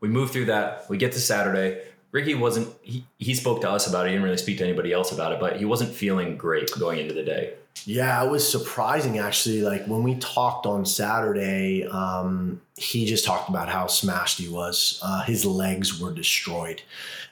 [0.00, 0.88] we move through that.
[0.88, 1.82] We get to Saturday.
[2.12, 4.08] Ricky wasn't, he, he spoke to us about it.
[4.08, 6.98] He didn't really speak to anybody else about it, but he wasn't feeling great going
[6.98, 7.54] into the day.
[7.84, 9.62] Yeah, it was surprising actually.
[9.62, 14.98] Like when we talked on Saturday, um, he just talked about how smashed he was.
[15.02, 16.82] Uh, his legs were destroyed,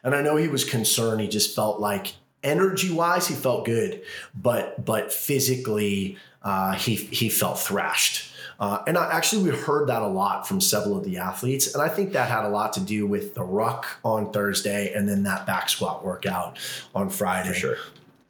[0.03, 1.21] and I know he was concerned.
[1.21, 4.03] He just felt like energy wise, he felt good,
[4.35, 8.33] but but physically, uh, he he felt thrashed.
[8.59, 11.83] Uh, and I, actually, we heard that a lot from several of the athletes, and
[11.83, 15.23] I think that had a lot to do with the ruck on Thursday, and then
[15.23, 16.59] that back squat workout
[16.95, 17.51] on Friday.
[17.51, 17.77] For sure.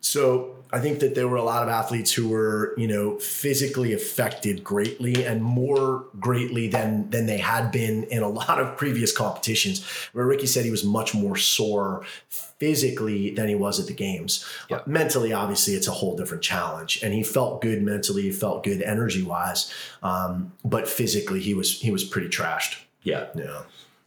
[0.01, 3.93] So I think that there were a lot of athletes who were, you know, physically
[3.93, 9.17] affected greatly and more greatly than than they had been in a lot of previous
[9.17, 9.85] competitions.
[10.13, 14.45] Where Ricky said he was much more sore physically than he was at the games.
[14.69, 14.79] Yeah.
[14.79, 18.23] Uh, mentally, obviously, it's a whole different challenge, and he felt good mentally.
[18.23, 22.79] He felt good energy wise, um, but physically, he was he was pretty trashed.
[23.03, 23.29] Yeah.
[23.35, 23.63] Yeah.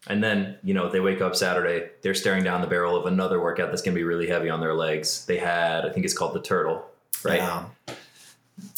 [0.07, 3.39] And then, you know, they wake up Saturday, they're staring down the barrel of another
[3.39, 5.25] workout that's going to be really heavy on their legs.
[5.25, 6.83] They had, I think it's called the turtle,
[7.23, 7.37] right?
[7.37, 7.65] Yeah.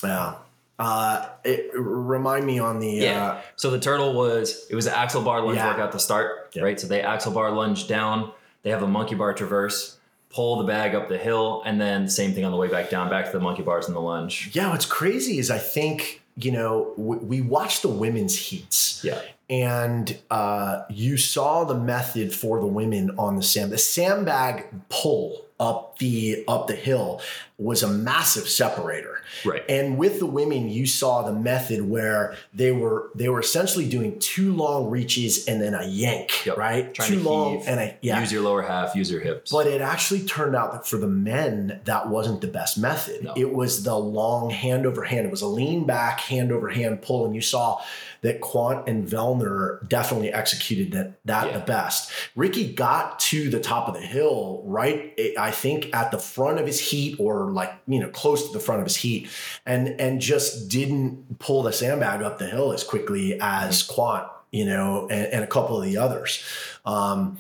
[0.04, 0.36] Yeah.
[0.80, 3.26] Uh, it, remind me on the Yeah.
[3.26, 5.68] uh, So the turtle was it was an axle bar lunge Yeah.
[5.70, 6.64] workout to start, Yeah.
[6.64, 6.80] right?
[6.80, 8.32] So they axle bar lunge down.
[8.64, 9.98] They have a monkey bar traverse,
[10.30, 13.10] pull the bag up the hill, and then same thing on the way back down,
[13.10, 14.50] back to the monkey bars and the lunge.
[14.54, 19.22] Yeah, what's crazy is I think you know w- we watched the women's heats, Yeah,
[19.50, 23.72] and uh, you saw the method for the women on the sand.
[23.72, 27.22] The sandbag pull up the up the hill
[27.63, 29.21] was a massive separator.
[29.45, 29.63] right.
[29.69, 34.19] And with the women, you saw the method where they were they were essentially doing
[34.19, 36.58] two long reaches and then a yank, Yep.
[36.58, 36.93] right?
[36.93, 38.19] Trying two to long heave, and a yeah.
[38.19, 39.52] Use your lower half, use your hips.
[39.52, 43.23] But it actually turned out that for the men, that wasn't the best method.
[43.23, 43.34] No.
[43.36, 45.26] It was the long hand over hand.
[45.26, 47.26] It was a lean back, hand over hand pull.
[47.26, 47.80] And you saw
[48.21, 51.54] that Kwant and Vellner definitely executed that, that Yeah.
[51.60, 52.10] the best.
[52.36, 55.13] Ricky got to the top of the hill, right?
[55.38, 58.60] I think at the front of his heat or like, you know, close to the
[58.60, 59.30] front of his heat
[59.66, 64.66] and, and just didn't pull the sandbag up the hill as quickly as Kwant, you
[64.66, 66.44] know, and, and a couple of the others.
[66.86, 67.38] Um,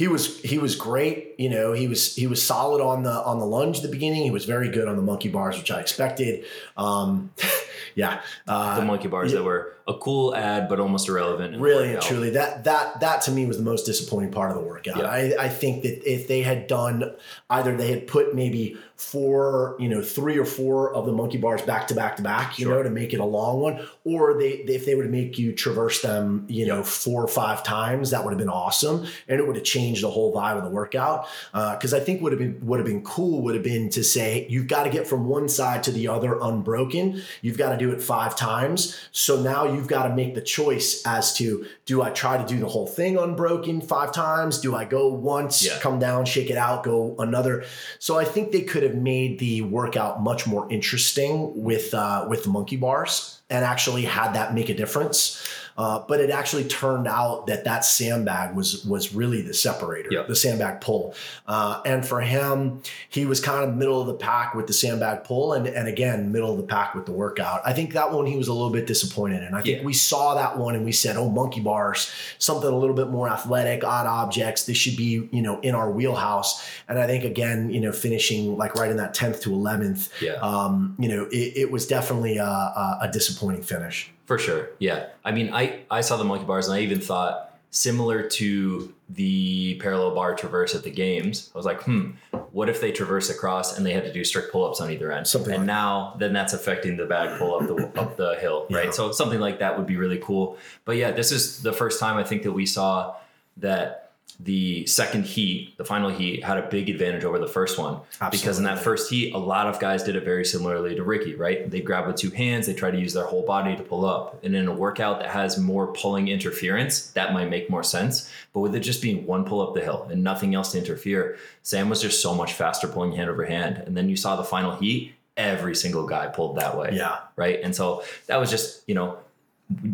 [0.00, 1.34] he was he was great.
[1.36, 4.22] You know, he was he was solid on the on the lunge at the beginning.
[4.22, 6.46] He was very good on the monkey bars, which I expected.
[6.74, 7.32] Um,
[7.94, 9.40] yeah, uh, the monkey bars yeah.
[9.40, 11.60] that were a cool add, but almost irrelevant.
[11.60, 14.62] really and truly that that that to me was the most disappointing part of the
[14.62, 15.04] workout.
[15.04, 17.12] I, I think that if they had done
[17.50, 21.62] either they had put maybe four, you know, three or four of the monkey bars
[21.62, 22.76] back to back to back, you Sure.
[22.76, 26.02] know, to make it a long one, or they if they would make you traverse
[26.02, 29.56] them, you know, four or five times, that would have been awesome, and it would
[29.56, 31.26] have changed the whole vibe of the workout.
[31.54, 34.04] Uh, because I think would have been would have been cool would have been to
[34.04, 37.22] say you've got to get from one side to the other unbroken.
[37.40, 38.98] You've got to do it five times.
[39.12, 42.60] So now you've got to make the choice as to do I try to do
[42.60, 44.60] the whole thing unbroken five times?
[44.60, 45.78] Do I go once, Yeah.
[45.80, 47.64] come down, shake it out, go another?
[47.98, 52.44] So I think they could have made the workout much more interesting with uh, with
[52.44, 55.42] the monkey bars and actually had that make a difference.
[55.80, 60.28] Uh, but it actually turned out that that sandbag was was really the separator, Yep.
[60.28, 61.14] the sandbag pull.
[61.54, 65.24] Uh, and for him, he was kind of middle of the pack with the sandbag
[65.24, 67.58] pull, and and again middle of the pack with the workout.
[67.64, 69.54] I think that one he was a little bit disappointed in.
[69.54, 69.84] I think Yeah.
[69.90, 73.28] we saw that one and we said, "Oh, monkey bars, something a little bit more
[73.30, 74.64] athletic, odd objects.
[74.64, 76.50] This should be you know in our wheelhouse."
[76.90, 80.32] And I think again, you know, finishing like right in that tenth to eleventh, Yeah.
[80.50, 84.10] um, you know, it, it was definitely a, a disappointing finish.
[84.30, 84.70] For sure.
[84.78, 85.06] Yeah.
[85.24, 89.74] I mean, I, I saw the monkey bars and I even thought similar to the
[89.82, 91.50] parallel bar traverse at the games.
[91.52, 92.10] I was like, hmm,
[92.52, 95.10] what if they traverse across and they had to do strict pull ups on either
[95.10, 95.26] end?
[95.26, 98.68] Something and like- now then that's affecting the bag pull up the up the hill,
[98.70, 98.84] right?
[98.84, 98.90] Yeah.
[98.92, 100.58] So something like that would be really cool.
[100.84, 103.16] But yeah, this is the first time I think that we saw
[103.56, 108.00] that the second heat, the final heat, had a big advantage over the first one.
[108.30, 111.34] Because in that first heat, a lot of guys did it very similarly to Ricky,
[111.34, 111.70] right?
[111.70, 114.42] They grab with two hands, they try to use their whole body to pull up.
[114.44, 118.30] And in a workout that has more pulling interference, that might make more sense.
[118.52, 121.36] But with it just being one pull up the hill and nothing else to interfere,
[121.62, 123.78] Sam was just so much faster pulling hand over hand.
[123.86, 127.18] And then you saw the final heat, every single guy pulled that way Yeah.
[127.36, 127.60] right?
[127.62, 129.18] And so that was just, you know,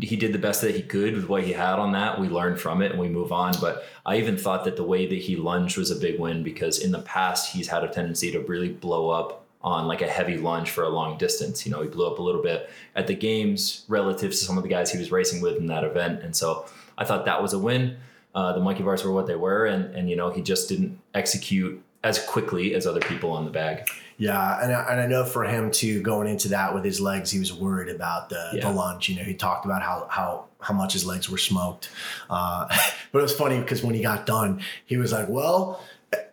[0.00, 2.18] he did the best that he could with what he had on that.
[2.18, 3.54] We learned from it and we move on.
[3.60, 6.78] But I even thought that the way that he lunged was a big win because
[6.78, 10.38] in the past he's had a tendency to really blow up on like a heavy
[10.38, 11.66] lunge for a long distance.
[11.66, 14.62] You know, he blew up a little bit at the games relative to some of
[14.62, 16.22] the guys he was racing with in that event.
[16.22, 17.96] And so I thought that was a win.
[18.34, 20.98] Uh, the monkey bars were what they were, and and you know he just didn't
[21.14, 23.88] execute as quickly as other people on the bag.
[24.18, 27.30] Yeah, and I, and I know for him too, going into that with his legs,
[27.30, 28.68] he was worried about the, Yeah.
[28.68, 29.08] the lunge.
[29.08, 31.90] You know, he talked about how how how much his legs were smoked.
[32.30, 32.66] Uh,
[33.12, 35.80] but it was funny because when he got done, he was like, "Well,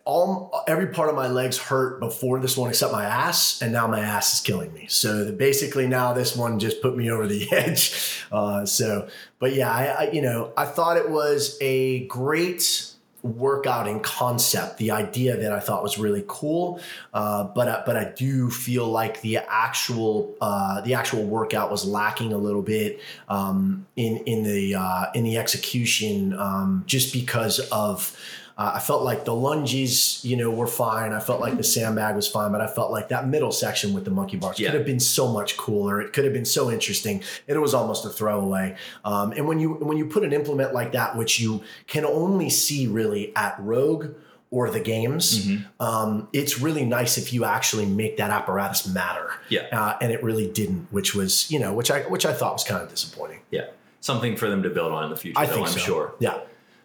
[0.06, 3.86] all every part of my legs hurt before this one except my ass, and now
[3.86, 4.86] my ass is killing me.
[4.88, 8.22] So the, basically, now this one just put me over the edge.
[8.32, 12.92] Uh, so, but yeah, I, I you know I thought it was a great
[13.24, 16.78] workout in concept the idea that i thought was really cool
[17.14, 22.32] uh, but but i do feel like the actual uh, the actual workout was lacking
[22.34, 28.14] a little bit um, in in the uh, in the execution um, just because of
[28.56, 31.12] uh, I felt like the lunges, you know, were fine.
[31.12, 34.04] I felt like the sandbag was fine, but I felt like that middle section with
[34.04, 34.68] the monkey bars Yeah.
[34.70, 36.00] could have been so much cooler.
[36.00, 37.22] It could have been so interesting.
[37.46, 38.76] It was almost a throwaway.
[39.04, 42.48] Um, and when you when you put an implement like that, which you can only
[42.50, 44.14] see really at Rogue
[44.50, 45.48] or the games,
[45.80, 49.32] um, it's really nice if you actually make that apparatus matter.
[49.48, 49.62] Yeah.
[49.72, 52.62] Uh, and it really didn't, which was you know, which I which I thought was
[52.62, 53.40] kind of disappointing.
[53.50, 53.66] Yeah,
[54.00, 55.40] something for them to build on in the future.
[55.40, 55.78] I though, think I'm so.
[55.80, 56.14] sure.
[56.20, 56.38] Yeah.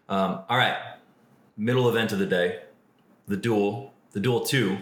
[0.10, 0.76] Um, all right,
[1.60, 2.60] middle event of the day,
[3.28, 4.78] the duel, the duel two.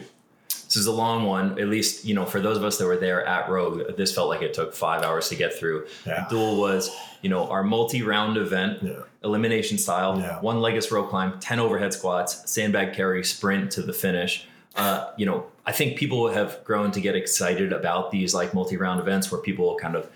[0.50, 1.58] This is a long one.
[1.60, 4.28] At least you know for those of us that were there at Rogue, this felt
[4.30, 5.88] like it took five hours to get through.
[6.06, 6.26] Yeah.
[6.30, 9.04] The duel was you know our multi-round event, Yeah.
[9.24, 10.40] elimination style, Yeah.
[10.42, 14.46] one legless rope climb, ten overhead squats, sandbag carry, sprint to the finish.
[14.76, 19.00] Uh, you know, I think people have grown to get excited about these like multi-round
[19.00, 20.08] events where people kind of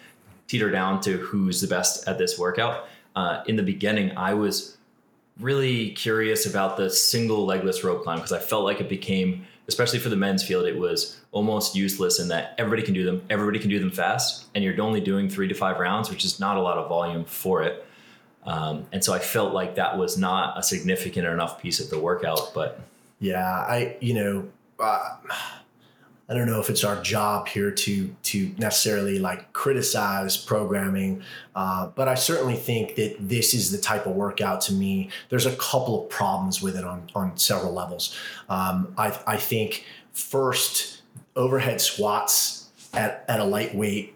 [0.47, 2.87] teeter down to who's the best at this workout.
[3.15, 4.77] Uh, in the beginning, I was
[5.39, 9.99] really curious about the single legless rope climb because I felt like it became, especially
[9.99, 13.59] for the men's field, it was almost useless in that everybody can do them, everybody
[13.59, 16.57] can do them fast, and you're only doing three to five rounds, which is not
[16.57, 17.85] a lot of volume for it.
[18.43, 21.99] Um, and so I felt like that was not a significant enough piece of the
[21.99, 22.81] workout, but
[23.19, 25.17] Yeah, I you know, uh,
[26.31, 31.23] I don't know if it's our job here to to necessarily like criticize programming,
[31.57, 35.09] uh, but I certainly think that this is the type of workout to me.
[35.27, 38.17] There's a couple of problems with it on on several levels.
[38.47, 41.01] Um, I I think first
[41.35, 44.15] overhead squats at at a lightweight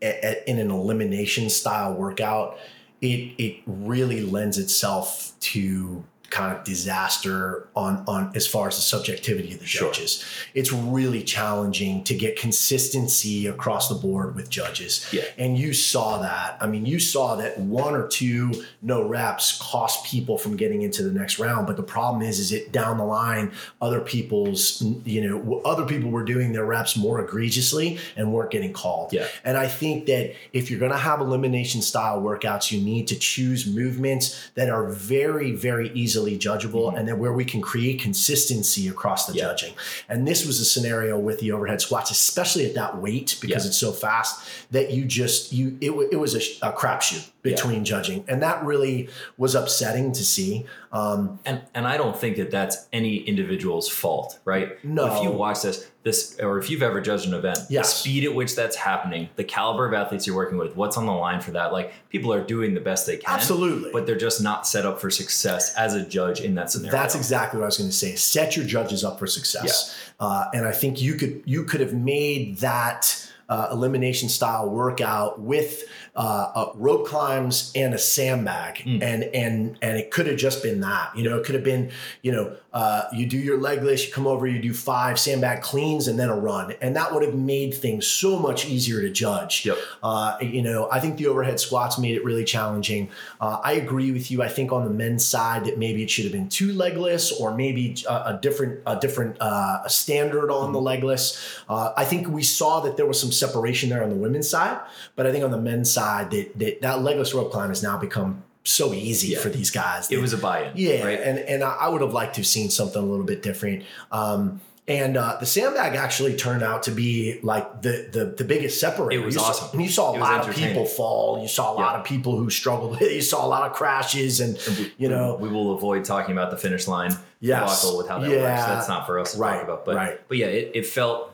[0.00, 2.58] a- a- in an elimination style workout,
[3.02, 8.82] it it really lends itself to kind of disaster on on as far as the
[8.82, 9.88] subjectivity of the Sure.
[9.88, 10.24] judges.
[10.54, 15.06] It's really challenging to get consistency across the board with judges.
[15.12, 15.22] Yeah.
[15.38, 16.56] And you saw that.
[16.60, 21.02] I mean, you saw that one or two no reps cost people from getting into
[21.02, 21.66] the next round.
[21.66, 26.10] But the problem is, is it down the line, other people's, you know, other people
[26.10, 29.12] were doing their reps more egregiously and weren't getting called.
[29.12, 29.26] Yeah.
[29.44, 33.16] And I think that if you're going to have elimination style workouts, you need to
[33.18, 38.88] choose movements that are very, very easily judgeable and then where we can create consistency
[38.88, 39.38] across the Mm-hmm.
[39.38, 39.44] Yeah.
[39.44, 39.74] judging.
[40.08, 43.68] And this was a scenario with the overhead squats, especially at that weight because Yeah.
[43.68, 48.24] it's so fast that you just, you, it, it was a, a crapshoot between judging.
[48.28, 50.66] And that really was upsetting to see.
[50.92, 54.82] Um, and and I don't think that that's any individual's fault, right?
[54.84, 55.14] No.
[55.14, 58.34] If you watch this, this, or if you've ever judged an event, the speed at
[58.34, 61.52] which that's happening, the caliber of athletes you're working with, what's on the line for
[61.52, 63.90] that, like people are doing the best they can, Absolutely.
[63.92, 66.90] but they're just not set up for success as a judge in that scenario.
[66.90, 68.16] That's exactly what I was going to say.
[68.16, 71.94] Set your judges up for success, uh, and I think you could you could have
[71.94, 75.84] made that uh, elimination style workout with
[76.16, 79.02] uh, uh, rope climbs and a sandbag, Mm.
[79.02, 81.16] and and and it could have just been that.
[81.16, 81.90] You know, it could have been
[82.22, 86.08] you know uh, you do your legless, you come over, you do five sandbag cleans,
[86.08, 89.64] and then a run, and that would have made things so much easier to judge.
[89.66, 89.78] Yep.
[90.02, 93.10] Uh, you know, I think the overhead squats made it really challenging.
[93.40, 94.42] Uh, I agree with you.
[94.42, 97.54] I think on the men's side that maybe it should have been two legless or
[97.54, 101.40] maybe a, a different a different uh, standard on the legless.
[101.68, 104.80] Uh, I think we saw that there was some separation there on the women's side,
[105.16, 107.96] but I think on the men's side that that, that legless rope climb has now
[107.98, 109.38] become so easy Yeah.
[109.40, 110.10] for these guys.
[110.10, 111.20] it was a buy-in, yeah, right?
[111.20, 113.84] and and I would have liked to have seen something a little bit different.
[114.12, 118.80] Um, and uh, the sandbag actually turned out to be like the the, the biggest
[118.80, 119.20] separator.
[119.22, 119.66] It was you awesome.
[119.68, 121.40] Saw, and you saw a It lot of people fall.
[121.40, 122.00] You saw a lot Yeah.
[122.00, 122.90] of people who struggled.
[122.92, 123.12] with it.
[123.12, 124.58] You saw a lot of crashes, and
[124.98, 127.80] you know, we will avoid talking about the finish line Yes.
[127.82, 128.42] debacle with how that Yeah.
[128.42, 128.66] works.
[128.66, 129.84] That's not for us to Right, talk about.
[129.84, 130.20] But right.
[130.28, 131.32] but yeah, it, it felt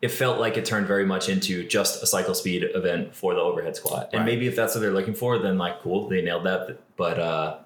[0.00, 3.40] it felt like it turned very much into just a cycle speed event for the
[3.40, 4.10] overhead squat.
[4.12, 4.26] And Right.
[4.26, 6.78] maybe if that's what they're looking for, then like cool, they nailed that.
[6.96, 7.56] But uh,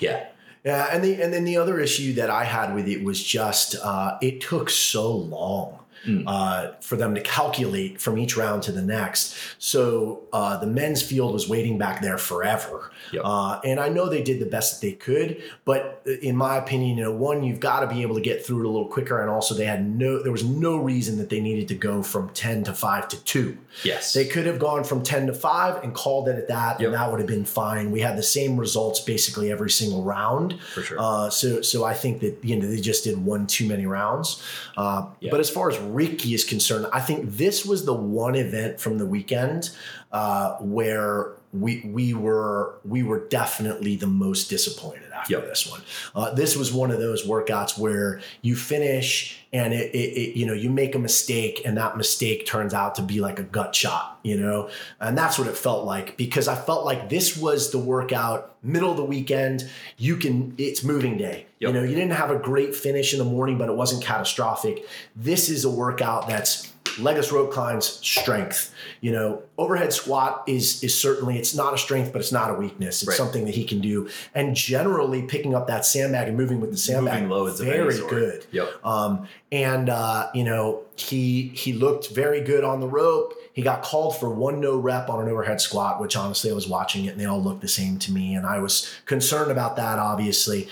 [0.00, 0.26] yeah,
[0.64, 3.76] Yeah, and the and then the other issue that I had with it was just
[3.82, 6.24] uh, it took so long Mm.
[6.26, 9.34] uh, for them to calculate from each round to the next.
[9.58, 13.22] So uh, the men's field was waiting back there forever, Yep.
[13.24, 15.42] uh, and I know they did the best that they could.
[15.64, 18.60] But in my opinion, you know, one you've got to be able to get through
[18.60, 21.40] it a little quicker, and also they had no there was no reason that they
[21.40, 23.58] needed to go from ten to five to two.
[23.84, 26.86] yes, They could have gone from 10 to 5 and called it at that, Yep.
[26.86, 27.90] and that would have been fine.
[27.92, 30.58] We had the same results basically every single round.
[30.74, 30.96] for sure.
[30.98, 34.42] Uh, so, so I think that you know they just did one too many rounds.
[34.76, 35.06] Uh.
[35.30, 38.98] But as far as Ricky is concerned, I think this was the one event from
[38.98, 39.70] the weekend
[40.12, 45.46] uh, where we we were we were definitely the most disappointed after Yep.
[45.48, 45.80] this one.
[46.14, 50.44] Uh, this was one of those workouts where you finish and it, it, it you
[50.46, 53.74] know you make a mistake and that mistake turns out to be like a gut
[53.74, 54.68] shot, you know,
[55.00, 58.90] and that's what it felt like because I felt like this was the workout middle
[58.90, 59.68] of the weekend.
[59.96, 61.46] You can it's moving day.
[61.60, 64.86] You know, you didn't have a great finish in the morning, but it wasn't catastrophic.
[65.16, 71.38] This is a workout that's rope climbs strength you know overhead squat is is certainly
[71.38, 73.16] it's not a strength but it's not a weakness it's Right.
[73.16, 76.76] something that he can do and generally picking up that sandbag and moving with the
[76.76, 78.84] sandbag Moving of any very good Yep.
[78.84, 83.34] um, and uh, you know he he looked very good on the rope.
[83.52, 86.66] He got called for one no rep on an overhead squat, which honestly I was
[86.68, 89.76] watching it and they all looked the same to me, and I was concerned about
[89.76, 90.68] that obviously.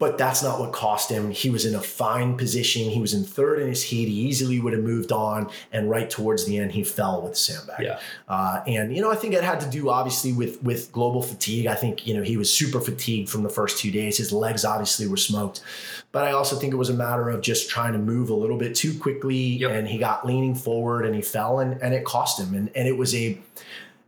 [0.00, 1.32] But that's not what cost him.
[1.32, 2.88] He was in a fine position.
[2.88, 4.06] He was in third in his heat.
[4.06, 7.36] He easily would have moved on, and right towards the end, he fell with the
[7.38, 7.80] sandbag.
[7.80, 7.98] Yeah.
[8.28, 11.66] Uh, and you know, I think it had to do obviously with with global fatigue.
[11.66, 14.18] I think you know he was super fatigued from the first two days.
[14.18, 15.62] His legs obviously were smoked,
[16.12, 18.56] but I also think it was a matter of just trying to move a little
[18.56, 19.70] bit too quickly, Yep.
[19.72, 22.54] and he got leaning forward and he fell, and and it cost him.
[22.54, 23.36] And and it was a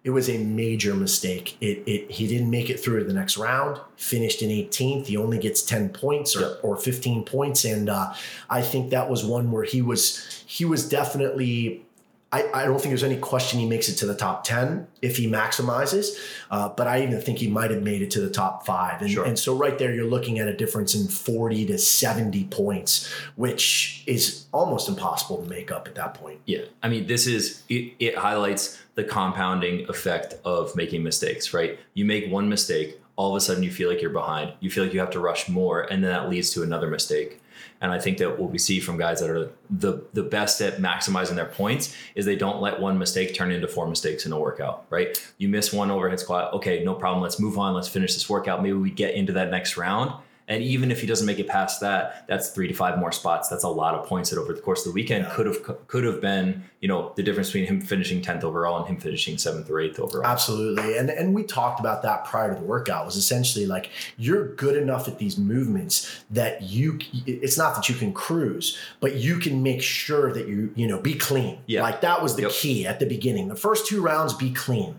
[0.03, 1.57] it was a major mistake.
[1.61, 3.81] It, it he didn't make it through to the next round.
[3.97, 5.07] Finished in 18th.
[5.07, 6.61] He only gets 10 points or, Yep.
[6.63, 8.15] or 15 points, and uh,
[8.49, 11.85] I think that was one where he was he was definitely.
[12.33, 15.17] I, I don't think there's any question he makes it to the top 10 if
[15.17, 16.17] he maximizes,
[16.51, 19.01] uh, but I even think he might have made it to the top five.
[19.03, 19.25] And, Sure.
[19.25, 24.05] and so, right there, you're looking at a difference in 40 to 70 points, which
[24.07, 26.39] is almost impossible to make up at that point.
[26.47, 31.79] Yeah, I mean, this is it, it highlights the compounding effect of making mistakes, right?
[31.95, 34.53] You make one mistake, all of a sudden you feel like you're behind.
[34.61, 37.41] You feel like you have to rush more, and then that leads to another mistake.
[37.81, 40.79] And I think that what we see from guys that are the the best at
[40.79, 44.39] maximizing their points is they don't let one mistake turn into four mistakes in a
[44.39, 45.21] workout, right?
[45.39, 47.23] You miss one overhead squat, okay, no problem.
[47.23, 47.75] Let's move on.
[47.75, 48.63] Let's finish this workout.
[48.63, 50.13] Maybe we get into that next round.
[50.51, 53.49] And even if he doesn't make it past that, that's three to five more spots.
[53.49, 55.31] That's a lot of points that over the course of the weekend Yeah.
[55.35, 58.87] could have could have been, you know, the difference between him finishing tenth overall and
[58.89, 60.27] him finishing seventh or eighth overall.
[60.27, 60.99] Absolutely.
[60.99, 64.77] And and we talked about that prior to the workout was essentially like you're good
[64.77, 69.63] enough at these movements that you it's not that you can cruise, but you can
[69.63, 71.59] make sure that you, you know, be clean.
[71.67, 71.83] Yeah.
[71.83, 72.51] Like that was the Yep.
[72.53, 73.47] key at the beginning.
[73.49, 74.99] The first two rounds be clean.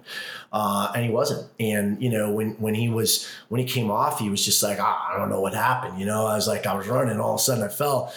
[0.51, 1.49] Uh, and he wasn't.
[1.59, 4.79] And you know, when when he was when he came off, he was just like,
[4.79, 5.99] ah, I don't know what happened.
[5.99, 8.13] You know, I was like, I was running, all of a sudden I fell.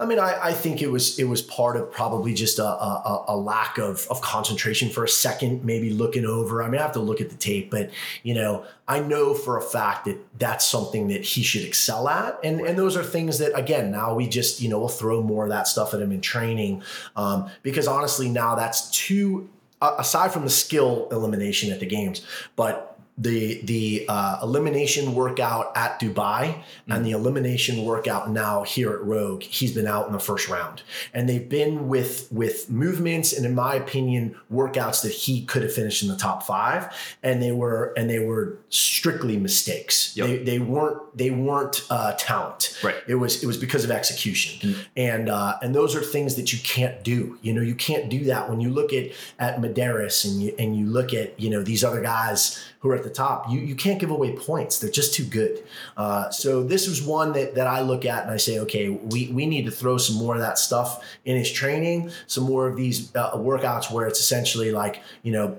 [0.00, 3.24] I mean, I, I think it was it was part of probably just a, a,
[3.28, 6.62] a lack of, of concentration for a second, maybe looking over.
[6.62, 7.90] I mean, I have to look at the tape, but
[8.22, 12.38] you know, I know for a fact that that's something that he should excel at,
[12.44, 15.44] and and those are things that again now we just you know we'll throw more
[15.44, 16.84] of that stuff at him in training,
[17.16, 19.48] um, because honestly now that's two
[19.80, 22.22] aside from the skill elimination at the games,
[22.56, 22.87] but
[23.20, 29.42] the the uh, elimination workout at Dubai and the elimination workout now here at Rogue,
[29.42, 33.54] he's been out in the first round, and they've been with with movements and, in
[33.54, 37.92] my opinion, workouts that he could have finished in the top five, and they were
[37.96, 40.16] and they were strictly mistakes.
[40.16, 40.26] Yep.
[40.26, 42.78] They, they weren't they weren't uh, talent.
[42.84, 42.94] Right.
[43.08, 44.76] It was it was because of execution, Mm.
[44.96, 47.38] and uh, and those are things that you can't do.
[47.42, 50.76] You know, you can't do that when you look at at Medeiros and you and
[50.76, 53.50] you look at you know these other guys who are at the top.
[53.50, 55.64] You you can't give away points; they're just too good.
[55.96, 59.28] Uh, so this was one that that I look at and I say, okay, we
[59.28, 62.76] we need to throw some more of that stuff in his training, some more of
[62.76, 65.56] these uh, workouts where it's essentially like you know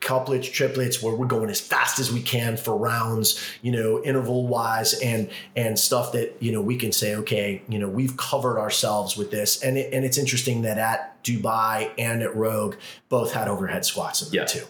[0.00, 4.46] couplets, triplets, where we're going as fast as we can for rounds, you know, interval
[4.46, 8.58] wise, and and stuff that you know we can say, okay, you know, we've covered
[8.58, 12.76] ourselves with this, and it, and it's interesting that at Dubai and at Rogue
[13.08, 14.44] both had overhead squats in them Yeah.
[14.44, 14.66] too.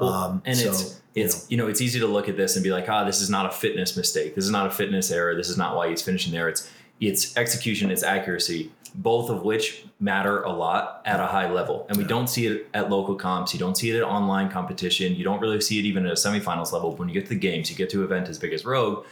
[0.00, 2.56] Well, Um, and so, it's you it's you know it's easy to look at this
[2.56, 5.10] and be like ah this is not a fitness mistake this is not a fitness
[5.10, 6.70] error this is not why he's finishing there it's
[7.08, 11.86] it's execution, it's accuracy, both of which matter a lot at a high level.
[11.88, 13.52] And we don't see it at local comps.
[13.52, 15.14] You don't see it at online competition.
[15.14, 16.94] You don't really see it even at a semifinals level.
[16.94, 19.04] When you get to the games, you get to an event as big as Rogue,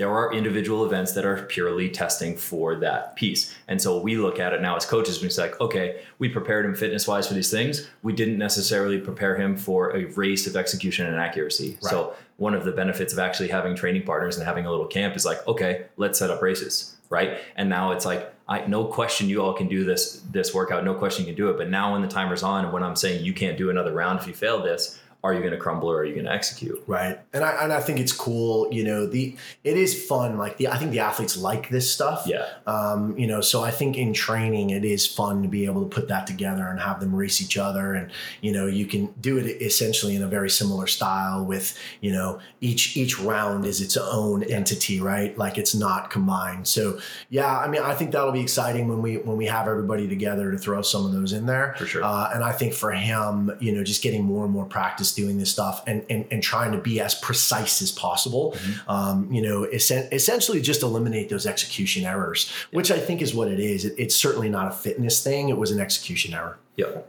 [0.00, 3.54] there are individual events that are purely testing for that piece.
[3.68, 6.64] And so we look at it now as coaches and it's like, okay, we prepared
[6.64, 7.86] him fitness wise for these things.
[8.02, 11.72] We didn't necessarily prepare him for a race of execution and accuracy.
[11.82, 11.90] Right.
[11.90, 15.16] So one of the benefits of actually having training partners and having a little camp
[15.16, 16.96] is like, okay, let's set up races.
[17.10, 17.36] Right.
[17.56, 20.94] And now it's like, I no question you all can do this this workout, no
[20.94, 21.58] question you can do it.
[21.58, 24.18] But now when the timer's on and when I'm saying you can't do another round
[24.18, 26.82] if you fail this, are you going to crumble or are you going to execute?
[26.86, 27.18] Right.
[27.32, 30.38] And I, and I think it's cool, you know, the, it is fun.
[30.38, 32.24] Like the, I think the athletes like this stuff.
[32.26, 32.48] Yeah.
[32.66, 35.88] Um, you know, so I think in training, it is fun to be able to
[35.88, 37.94] put that together and have them race each other.
[37.94, 38.10] And,
[38.40, 42.40] you know, you can do it essentially in a very similar style with, you know,
[42.62, 45.36] each, each round is its own entity, right?
[45.36, 46.66] Like it's not combined.
[46.66, 46.98] So
[47.28, 50.50] yeah, I mean, I think that'll be exciting when we, when we have everybody together
[50.50, 51.74] to throw some of those in there.
[51.76, 52.02] For sure.
[52.02, 55.38] Uh, and I think for him, you know, just getting more and more practice doing
[55.38, 58.56] this stuff and, and, and trying to be as precise as possible,
[58.88, 63.48] um, you know, essen- essentially just eliminate those execution errors, which I think is what
[63.48, 63.84] it is.
[63.84, 65.48] It, it's certainly not a fitness thing.
[65.48, 66.58] It was an execution error.
[66.76, 67.08] Yep.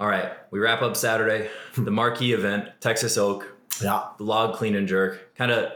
[0.00, 1.48] All right, we wrap up Saturday.
[1.76, 3.52] The marquee event, Texas Oak,
[3.82, 4.04] Yeah.
[4.18, 5.34] the log clean and jerk.
[5.36, 5.72] Kind of,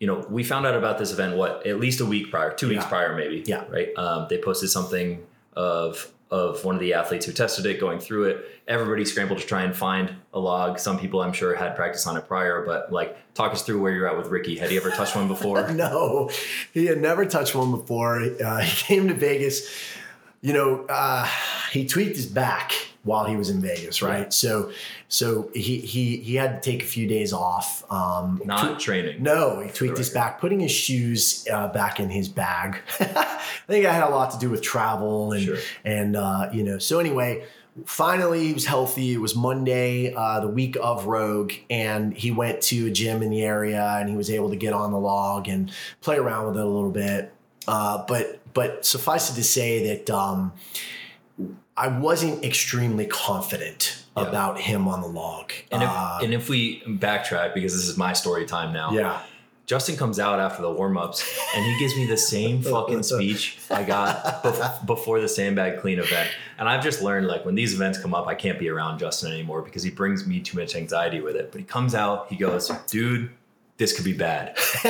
[0.00, 2.68] you know, we found out about this event what at least a week prior, two
[2.68, 3.44] weeks prior, maybe.
[3.46, 3.64] Yeah.
[3.68, 3.96] Right.
[3.96, 5.24] Um, they posted something
[5.54, 8.44] of of one of the athletes who tested it, going through it.
[8.66, 10.78] Everybody scrambled to try and find a log.
[10.78, 13.92] Some people, I'm sure, had practice on it prior, but like, talk us through where
[13.92, 14.56] you're at with Ricky.
[14.56, 15.68] Had he ever touched one before?
[15.72, 16.30] no,
[16.72, 18.22] he had never touched one before.
[18.22, 19.70] Uh, he came to Vegas.
[20.40, 21.28] You know, uh,
[21.70, 22.72] he tweaked his back
[23.06, 24.30] while he was in Vegas, right?
[24.32, 24.70] So,
[25.08, 27.82] so he he he had to take a few days off.
[27.90, 29.22] Um, Not training.
[29.22, 32.78] No, he tweaked his back, putting his shoes uh, back in his bag.
[33.00, 35.56] I think that had a lot to do with travel and Sure.
[35.84, 36.78] and uh, you know.
[36.78, 37.44] So anyway,
[37.84, 39.12] finally he was healthy.
[39.14, 43.30] It was Monday, uh, the week of Rogue, and he went to a gym in
[43.30, 46.56] the area and he was able to get on the log and play around with
[46.56, 47.32] it a little bit.
[47.68, 50.52] Uh, but but suffice it to say that um,
[51.76, 54.24] I wasn't extremely confident Yeah.
[54.24, 55.52] about him on the log.
[55.70, 58.90] And if, Uh, and if we backtrack, because this is my story time now.
[58.92, 59.20] yeah.
[59.66, 61.24] Justin comes out after the warm ups
[61.56, 65.98] and he gives me the same fucking speech I got bef- before the sandbag clean
[65.98, 66.30] event.
[66.56, 69.32] And I've just learned like when these events come up, I can't be around Justin
[69.32, 71.50] anymore because he brings me too much anxiety with it.
[71.50, 73.30] But he comes out, he goes, dude,
[73.76, 74.56] this could be bad.
[74.84, 74.88] I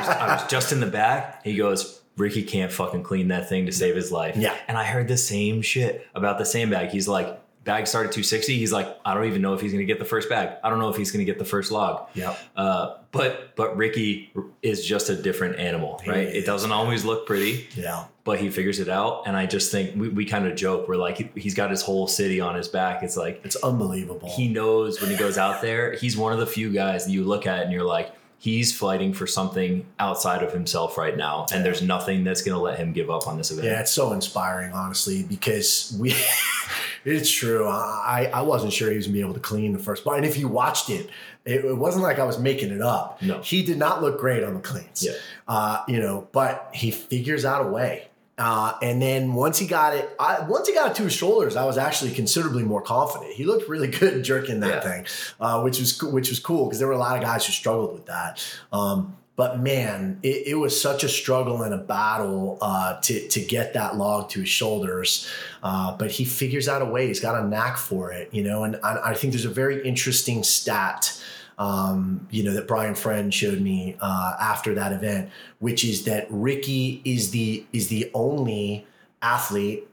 [0.00, 1.44] was, I was just in the back.
[1.44, 4.36] He goes, Ricky can't fucking clean that thing to save his life.
[4.36, 4.54] Yeah.
[4.68, 6.90] And I heard the same shit about the sandbag.
[6.90, 8.58] He's like, bag started 260.
[8.58, 10.56] He's like, I don't even know if he's gonna get the first bag.
[10.64, 12.08] I don't know if he's gonna get the first log.
[12.14, 12.36] Yeah.
[12.56, 14.32] Uh, but but Ricky
[14.62, 16.26] is just a different animal, He right?
[16.26, 16.42] is.
[16.42, 18.04] It doesn't always look pretty, Yeah.
[18.24, 19.22] but he figures it out.
[19.26, 20.88] And I just think we, we kind of joke.
[20.88, 23.02] We're like, he, he's got his whole city on his back.
[23.02, 24.28] It's like It's unbelievable.
[24.34, 25.92] he knows when he goes out there.
[25.94, 29.14] He's one of the few guys that you look at and you're like, he's fighting
[29.14, 32.92] for something outside of himself right now, and there's nothing that's going to let him
[32.92, 33.68] give up on this event.
[33.68, 36.12] yeah, it's so inspiring, honestly, because we.
[37.04, 37.68] it's true.
[37.68, 40.26] I I wasn't sure he was gonna be able to clean the first bar, and
[40.26, 41.08] if you watched it,
[41.44, 43.22] it, it wasn't like I was making it up.
[43.22, 43.40] No.
[43.42, 45.04] he did not look great on the cleans.
[45.04, 45.12] Yeah.
[45.46, 48.08] Uh, you know, but he figures out a way.
[48.38, 51.54] Uh, and then once he got it, I, once he got it to his shoulders,
[51.54, 53.32] I was actually considerably more confident.
[53.32, 54.80] He looked really good jerking that Yeah.
[54.80, 55.06] thing,
[55.40, 57.92] uh, which was which was cool because there were a lot of guys who struggled
[57.92, 58.42] with that.
[58.72, 63.40] Um, but man, it, it was such a struggle and a battle uh, to to
[63.40, 65.28] get that log to his shoulders.
[65.62, 67.06] Uh, but he figures out a way.
[67.08, 68.64] He's got a knack for it, you know.
[68.64, 71.18] And I, I think there's a very interesting stat
[71.58, 76.26] um, you know, that Brian Friend showed me uh, after that event, which is that
[76.30, 78.86] Ricky is the is the only
[79.20, 79.86] athlete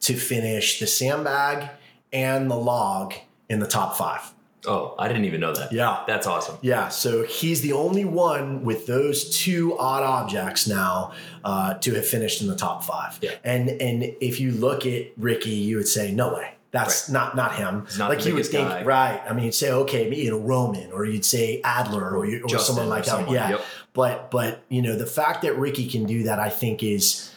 [0.00, 1.68] to finish the sandbag
[2.12, 3.14] and the log
[3.48, 4.32] in the top five.
[4.66, 5.72] Oh, I didn't even know that.
[5.72, 6.04] Yeah.
[6.06, 6.56] That's awesome.
[6.62, 11.12] Yeah, so he's the only one with those two odd objects now
[11.44, 13.18] uh, to have finished in the top five.
[13.20, 13.32] Yeah.
[13.42, 16.51] And and if you look at Ricky, you would say, no way.
[16.72, 17.86] That's not not him.
[17.98, 18.82] Not like you would think, guy.
[18.82, 19.22] right?
[19.28, 22.48] I mean, you'd say, okay, you know, Roman, or you'd say Adler, or, you, or
[22.48, 23.50] Justin someone or like someone, that.
[23.50, 23.64] Yeah, yep.
[23.92, 27.30] but but you know, the fact that Ricky can do that, I think is,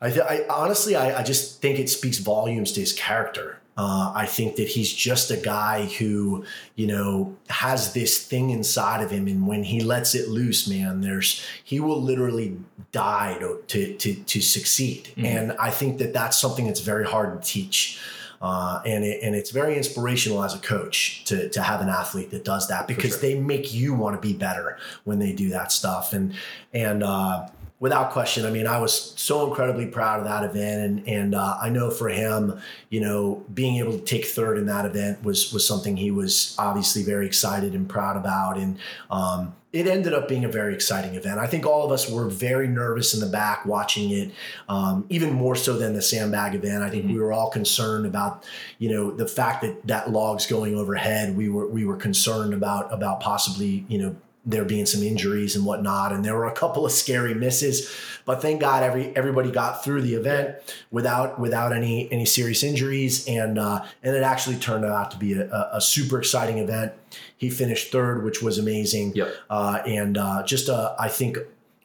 [0.00, 3.58] I, th- I honestly, I, I just think it speaks volumes to his character.
[3.76, 9.02] Uh, I think that he's just a guy who, you know, has this thing inside
[9.02, 12.56] of him, and when he lets it loose, man, there's he will literally
[12.92, 15.10] die to to to, to succeed.
[15.16, 15.24] Mhm.
[15.24, 18.00] And I think that that's something that's very hard to teach.
[18.40, 22.30] Uh, and it, and it's very inspirational as a coach to, to have an athlete
[22.30, 23.20] that does that because sure.
[23.20, 26.34] they make you want to be better when they do that stuff and
[26.72, 27.46] and uh,
[27.80, 28.44] without question.
[28.44, 31.90] I mean, I was so incredibly proud of that event, and and uh, I know
[31.90, 32.60] for him,
[32.90, 36.54] you know, being able to take third in that event was was something he was
[36.58, 38.78] obviously very excited and proud about, and
[39.10, 41.38] um, it ended up being a very exciting event.
[41.38, 44.32] I think all of us were very nervous in the back watching it,
[44.68, 46.82] um, even more so than the sandbag event.
[46.82, 47.14] I think mm-hmm.
[47.14, 48.44] we were all concerned about,
[48.78, 51.36] you know, the fact that that log's going overhead.
[51.36, 55.66] We were we were concerned about about possibly, you know, there being some injuries and
[55.66, 57.94] whatnot, and there were a couple of scary misses.
[58.24, 60.56] But thank God, every everybody got through the event
[60.90, 65.34] without without any any serious injuries, and uh, and it actually turned out to be
[65.34, 66.92] a, a super exciting event.
[67.36, 69.12] He finished third, which was amazing.
[69.14, 69.34] Yep.
[69.48, 71.38] Uh, and uh, just a, I think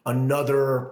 [0.06, 0.92] another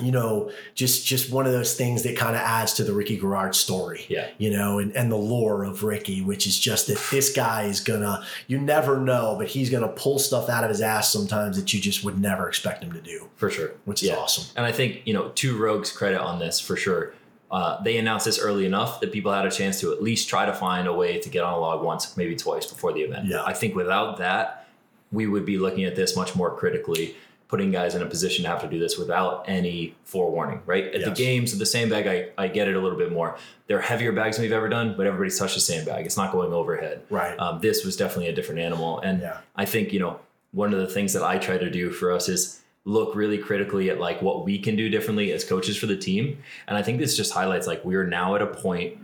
[0.00, 3.18] you know, just just one of those things that kind of adds to the Ricky
[3.18, 4.06] Garard story.
[4.08, 4.28] Yeah.
[4.38, 7.80] You know, and, and the lore of Ricky, which is just that this guy is
[7.80, 11.72] gonna you never know, but he's gonna pull stuff out of his ass sometimes that
[11.74, 13.28] you just would never expect him to do.
[13.36, 13.72] For sure.
[13.84, 14.16] Which is yeah.
[14.16, 14.44] awesome.
[14.56, 17.14] And I think, you know, two rogues credit on this for sure.
[17.50, 20.46] Uh, they announced this early enough that people had a chance to at least try
[20.46, 23.26] to find a way to get on a log once, maybe twice before the event.
[23.26, 23.44] Yeah.
[23.44, 24.66] I think without that,
[25.12, 27.14] we would be looking at this much more critically
[27.52, 30.86] putting guys in a position to have to do this without any forewarning, right?
[30.86, 31.04] At yes.
[31.10, 33.36] the games, of the sandbag, I, I get it a little bit more.
[33.66, 36.06] They're heavier bags than we've ever done, but everybody's touched a sandbag.
[36.06, 37.02] It's not going overhead.
[37.10, 37.38] Right.
[37.38, 39.00] Um, this was definitely a different animal.
[39.00, 39.40] And yeah.
[39.54, 40.18] I think, you know,
[40.52, 43.90] one of the things that I try to do for us is look really critically
[43.90, 46.38] at like what we can do differently as coaches for the team.
[46.66, 48.96] And I think this just highlights like we're now at a point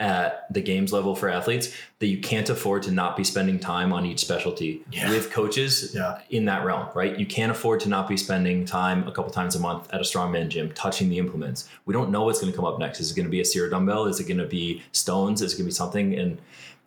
[0.00, 3.92] at the games level for athletes that you can't afford to not be spending time
[3.92, 5.10] on each specialty yeah.
[5.10, 6.20] with coaches yeah.
[6.30, 7.18] in that realm, right?
[7.18, 10.04] You can't afford to not be spending time a couple times a month at a
[10.04, 11.68] strongman gym touching the implements.
[11.84, 13.00] We don't know what's going to come up next.
[13.00, 14.06] Is it going to be a SERA dumbbell?
[14.06, 15.42] Is it going to be stones?
[15.42, 16.14] Is it going to be something?
[16.14, 16.40] And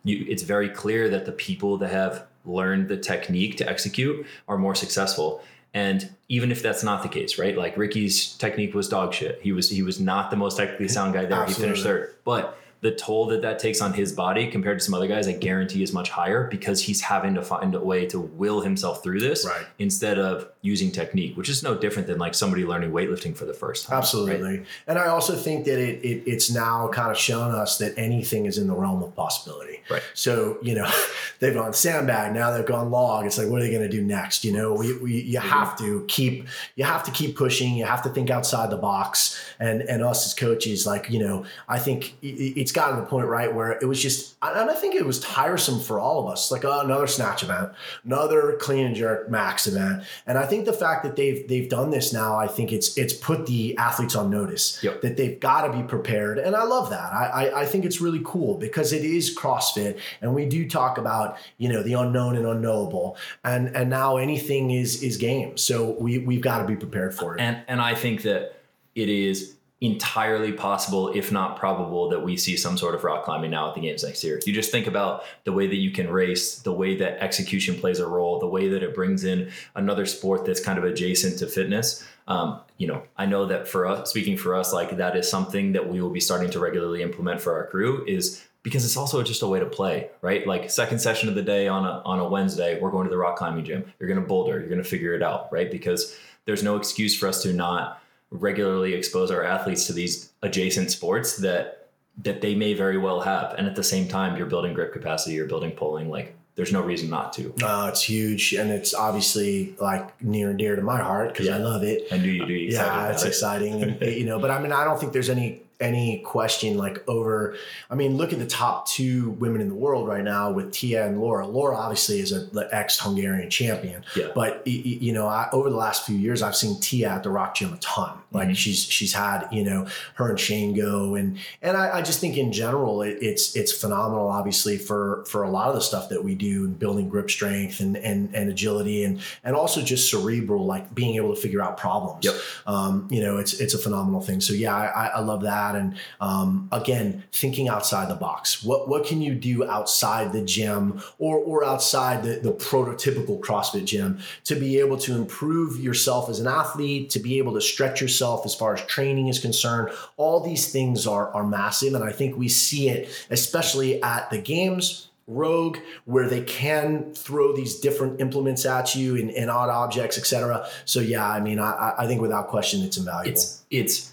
[0.04, 4.56] you, it's very clear that the people that have learned the technique to execute are
[4.56, 5.42] more successful.
[5.74, 7.56] And even if that's not the case, right?
[7.56, 9.38] Like Ricky's technique was dog shit.
[9.42, 11.42] He was he was not the most technically sound guy there.
[11.42, 11.54] Absolutely.
[11.54, 14.92] He finished third, but the toll that that takes on his body compared to some
[14.92, 18.20] other guys, I guarantee is much higher because he's having to find a way to
[18.20, 19.64] will himself through this right.
[19.78, 23.54] instead of using technique, which is no different than like somebody learning weightlifting for the
[23.54, 23.98] first time.
[23.98, 24.58] Absolutely.
[24.58, 24.66] Right?
[24.88, 28.46] And I also think that it, it, it's now kind of shown us that anything
[28.46, 29.82] is in the realm of possibility.
[29.88, 30.02] Right.
[30.14, 30.90] So, you know,
[31.38, 33.26] they've gone sandbag, now they've gone log.
[33.26, 34.44] It's like, what are they going to do next?
[34.44, 35.48] You know, we, we you mm-hmm.
[35.48, 37.76] have to keep, you have to keep pushing.
[37.76, 39.40] You have to think outside the box.
[39.60, 43.06] And, and us as coaches, like, you know, I think it's it's gotten to the
[43.06, 46.32] point, right, where it was just, and I think it was tiresome for all of
[46.32, 46.50] us.
[46.50, 50.72] Like oh, another snatch event, another clean and jerk max event, and I think the
[50.72, 54.30] fact that they've they've done this now, I think it's it's put the athletes on
[54.30, 55.02] notice yep.
[55.02, 57.12] that they've got to be prepared, and I love that.
[57.12, 60.96] I, I I think it's really cool because it is CrossFit, and we do talk
[60.96, 65.58] about you know the unknown and unknowable, and and now anything is is game.
[65.58, 67.42] So we we've got to be prepared for it.
[67.42, 68.56] And and I think that
[68.94, 73.50] it is entirely possible, if not probable, that we see some sort of rock climbing
[73.50, 74.40] now at the games next year.
[74.46, 77.98] You just think about the way that you can race, the way that execution plays
[77.98, 81.48] a role, the way that it brings in another sport that's kind of adjacent to
[81.48, 82.06] fitness.
[82.28, 85.72] Um, you know, I know that for us, speaking for us, like that is something
[85.72, 89.20] that we will be starting to regularly implement for our crew is because it's also
[89.24, 90.46] just a way to play, right?
[90.46, 93.18] Like second session of the day on a on a Wednesday, we're going to the
[93.18, 93.84] rock climbing gym.
[93.98, 94.60] You're going to boulder.
[94.60, 95.68] You're going to figure it out, right?
[95.68, 98.01] Because there's no excuse for us to not
[98.32, 101.78] regularly expose our athletes to these adjacent sports that
[102.18, 103.54] that they may very well have.
[103.56, 106.82] And at the same time you're building grip capacity you're building pulling like there's no
[106.82, 107.54] reason not to.
[107.58, 108.52] No it's huge.
[108.52, 111.56] And it's obviously like near and dear to my heart because yeah.
[111.56, 112.08] i love it.
[112.10, 114.98] And do you do yeah it's exciting and, you know but i mean i don't
[114.98, 117.56] think there's any any question like over
[117.90, 121.06] i mean look at the top two women in the world right now with tia
[121.06, 124.28] and laura laura obviously is an ex-hungarian champion yeah.
[124.34, 127.54] but you know I, over the last few years i've seen tia at the rock
[127.56, 128.54] gym a ton like mm-hmm.
[128.54, 132.36] she's she's had you know her and shane go and and i, I just think
[132.36, 136.22] in general it, it's it's phenomenal obviously for for a lot of the stuff that
[136.22, 140.64] we do in building grip strength and and, and agility and and also just cerebral
[140.64, 142.34] like being able to figure out problems yep.
[142.66, 145.80] um, you know it's it's a phenomenal thing so yeah i, I love that that.
[145.80, 148.62] And um, again, thinking outside the box.
[148.62, 153.84] What what can you do outside the gym or or outside the, the prototypical CrossFit
[153.84, 158.00] gym to be able to improve yourself as an athlete, to be able to stretch
[158.00, 159.90] yourself as far as training is concerned?
[160.16, 164.38] All these things are are massive, and I think we see it especially at the
[164.38, 170.18] games rogue where they can throw these different implements at you and, and odd objects
[170.18, 174.12] etc so yeah i mean I, I think without question it's invaluable it's it's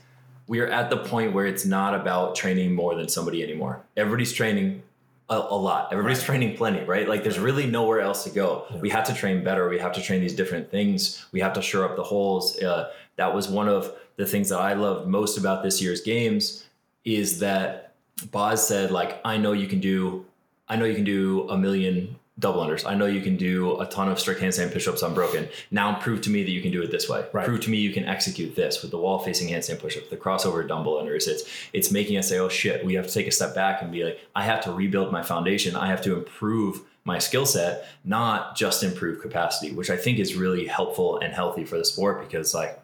[0.50, 3.84] we are at the point where it's not about training more than somebody anymore.
[3.96, 4.82] Everybody's training
[5.30, 5.90] a, a lot.
[5.92, 6.26] Everybody's right.
[6.26, 7.08] training plenty, right?
[7.08, 8.66] Like there's really nowhere else to go.
[8.72, 8.80] Yeah.
[8.80, 9.70] We have to train better.
[9.70, 11.24] We have to train these different things.
[11.32, 12.58] We have to shore up the holes.
[12.58, 16.66] Uh, that was one of the things that I loved most about this year's games
[17.06, 17.94] is that
[18.32, 20.26] Boz said, like, I know you can do,
[20.68, 22.86] I know you can do a million double unders.
[22.86, 25.50] I know you can do a ton of strict handstand push-ups unbroken.
[25.72, 27.26] Now prove to me that you can do it this way.
[27.34, 27.46] Right.
[27.46, 30.68] Prove to me you can execute this with the wall facing handstand push-up, the crossover
[30.68, 31.28] double unders.
[31.28, 33.92] It's it's making us say, oh shit, we have to take a step back and
[33.92, 35.76] be like, I have to rebuild my foundation.
[35.76, 40.36] I have to improve my skill set, not just improve capacity, which I think is
[40.36, 42.80] really helpful and healthy for the sport because like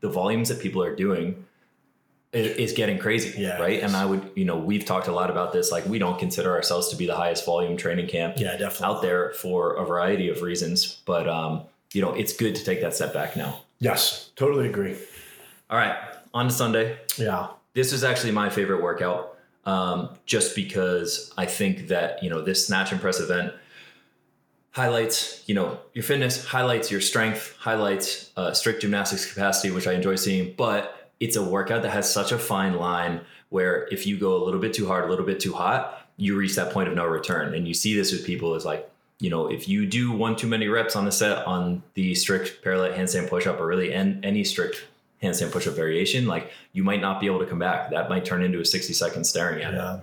[0.00, 1.44] the volumes that people are doing
[2.32, 3.82] is getting crazy, Yeah, right?
[3.82, 3.96] And.
[3.96, 5.72] I would, you know, we've talked a lot about this.
[5.72, 8.86] Like, we don't consider ourselves to be the highest volume training camp Yeah, definitely.
[8.96, 11.00] out there for a variety of reasons.
[11.06, 11.62] But um,
[11.92, 13.60] you know, it's good to take that step back now.
[13.80, 14.96] Yes, totally agree.
[15.70, 15.96] All right,
[16.34, 16.98] on to Sunday.
[17.16, 17.48] Yeah.
[17.74, 22.66] This is actually my favorite workout, um, just because I think that you know this
[22.66, 23.52] snatch and press event
[24.70, 29.92] highlights you know your fitness, highlights your strength, highlights uh, strict gymnastics capacity, which I
[29.94, 30.54] enjoy seeing.
[30.56, 34.42] But it's a workout that has such a fine line where if you go a
[34.44, 37.06] little bit too hard, a little bit too hot, you reach that point of no
[37.06, 37.54] return.
[37.54, 38.90] And you see this with people is like
[39.20, 42.62] you know, if you do one too many reps on the set on the strict
[42.62, 44.86] parallel handstand push-up or really any strict
[45.22, 47.90] handstand push-up variation, like you might not be able to come back.
[47.90, 50.00] That might turn into a 60 second staring at it.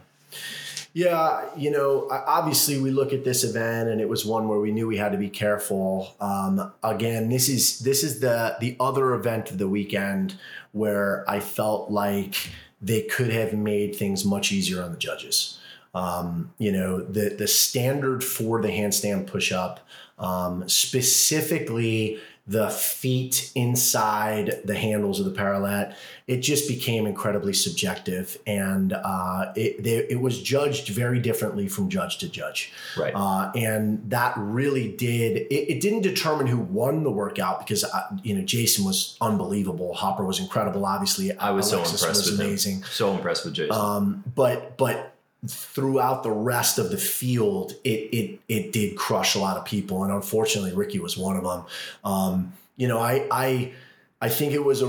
[0.96, 1.50] Yeah.
[1.58, 4.88] You know, obviously we look at this event and it was one where we knew
[4.88, 6.16] we had to be careful.
[6.22, 10.36] Um, again, this is this is the the other event of the weekend
[10.72, 12.50] where I felt like
[12.82, 15.60] they could have made things much easier on the judges.
[15.94, 19.82] Um, you know, the the standard for the handstand push up,
[20.18, 25.92] um, specifically the feet inside the handles of the parallel,
[26.28, 31.90] it just became incredibly subjective, and uh, it they, it was judged very differently from
[31.90, 32.72] judge to judge.
[32.98, 33.14] Right.
[33.16, 38.18] Uh, and that really did it, it didn't determine who won the workout because uh,
[38.24, 42.32] you know Jason was unbelievable Hoppe was incredible obviously I was Alexis so impressed was
[42.32, 42.46] with him.
[42.48, 43.76] amazing So impressed with Jason.
[43.76, 45.15] um, but but
[45.48, 50.04] throughout the rest of the field, it it it did crush a lot of people,
[50.04, 51.66] and unfortunately, Ricky was one of them.
[52.04, 53.74] Um, you know, I I
[54.22, 54.88] I think it was a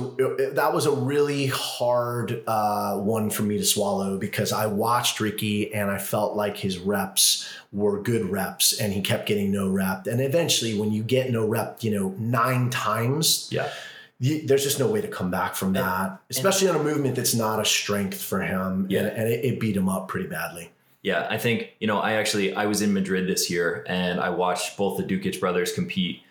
[0.53, 5.75] that was a really hard uh, one for me to swallow because I watched Ricky
[5.75, 10.07] and I felt like his reps were good reps, and he kept getting no rep,
[10.07, 13.71] and eventually, when you get no rep, you know, nine times yeah.
[14.19, 17.35] You, there's just no way to come back from that, especially on a movement that's
[17.35, 18.87] not a strength for him.
[18.89, 19.01] Yeah.
[19.01, 20.71] And, and it, it beat him up pretty badly.
[21.03, 22.01] Yeah, I think you know.
[22.01, 25.73] I actually I was in Madrid this year, and I watched both the Dukic brothers
[25.73, 26.23] compete.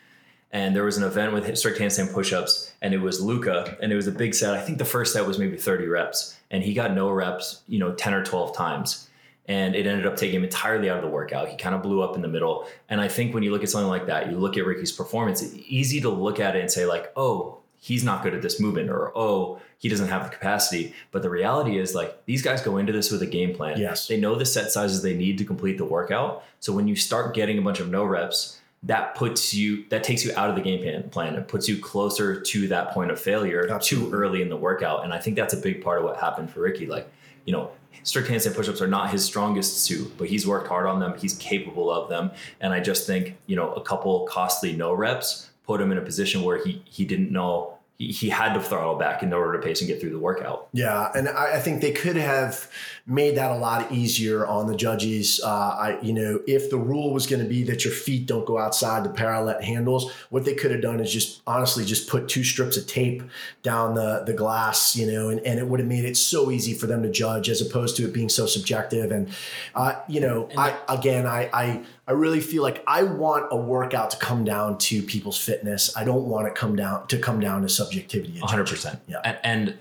[0.51, 3.95] And there was an event with strict handstand push-ups, and it was Luka, and it
[3.95, 4.53] was a big set.
[4.53, 7.77] I think the first set was maybe 30 reps, and he got no reps, you
[7.77, 9.09] know, 10 or 12 times,
[9.47, 11.49] and it ended up taking him entirely out of the workout.
[11.49, 12.67] He kind of blew up in the middle.
[12.89, 15.41] And I think when you look at something like that, you look at Ricky's performance.
[15.41, 18.59] It's easy to look at it and say like, oh, he's not good at this
[18.59, 20.91] movement, or oh, he doesn't have the capacity.
[21.11, 23.79] But the reality is like these guys go into this with a game plan.
[23.79, 24.07] Yes.
[24.07, 26.43] They know the set sizes they need to complete the workout.
[26.59, 30.25] So when you start getting a bunch of no reps, that puts you that takes
[30.25, 33.19] you out of the game plan plan and puts you closer to that point of
[33.21, 34.09] failure Absolutely.
[34.09, 35.03] too early in the workout.
[35.03, 36.88] And I think that's a big part of what happened for Ricky.
[36.88, 37.07] Like,
[37.45, 37.69] you know,
[38.01, 41.15] strict handstand push-ups are not his strongest suit, but he's worked hard on them.
[41.19, 42.31] He's capable of them.
[42.59, 46.01] And I just think, you know, a couple costly no reps put him in a
[46.01, 49.65] position where he he didn't know he, he had to throttle back in order to
[49.65, 50.67] pace and get through the workout.
[50.73, 52.69] Yeah, and I, I think they could have
[53.07, 55.39] made that a lot easier on the judges.
[55.43, 58.45] Uh, I, you know, if the rule was going to be that your feet don't
[58.45, 62.27] go outside the parallel handles, what they could have done is just honestly just put
[62.27, 63.23] two strips of tape
[63.63, 66.73] down the the glass, you know, and, and it would have made it so easy
[66.73, 69.11] for them to judge as opposed to it being so subjective.
[69.11, 69.29] And
[69.73, 74.12] uh, you know, I again, I I I really feel like I want a workout
[74.12, 75.95] to come down to people's fitness.
[75.97, 78.39] I don't want it come down to come down to subjectivity.
[78.39, 78.99] Hundred percent.
[79.08, 79.22] Yeah.
[79.24, 79.78] And, and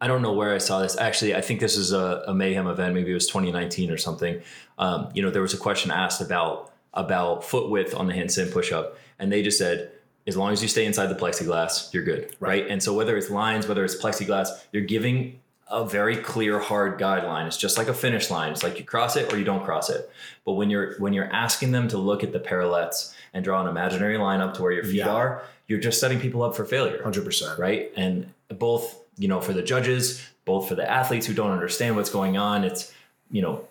[0.00, 0.96] I don't know where I saw this.
[0.96, 2.94] Actually, I think this is a, a mayhem event.
[2.94, 4.40] Maybe it was 2019 or something.
[4.78, 8.52] Um, you know, there was a question asked about about foot width on the handstand
[8.52, 9.90] push-up, and they just said,
[10.26, 12.66] as long as you stay inside the plexiglass, you're good, right?
[12.68, 17.46] And so whether it's lines, whether it's plexiglass, you're giving a very clear, hard guideline.
[17.46, 18.52] It's just like a finish line.
[18.52, 20.10] It's like you cross it or you don't cross it.
[20.44, 23.68] But when you're when you're asking them to look at the parallettes and draw an
[23.68, 25.08] imaginary line up to where your feet Yeah.
[25.10, 27.58] are, you're just setting people up for failure Hundred percent.
[27.58, 27.90] right?
[27.96, 32.10] And both, you know, for the judges, both for the athletes who don't understand what's
[32.10, 32.92] going on, it's,
[33.30, 33.66] you know,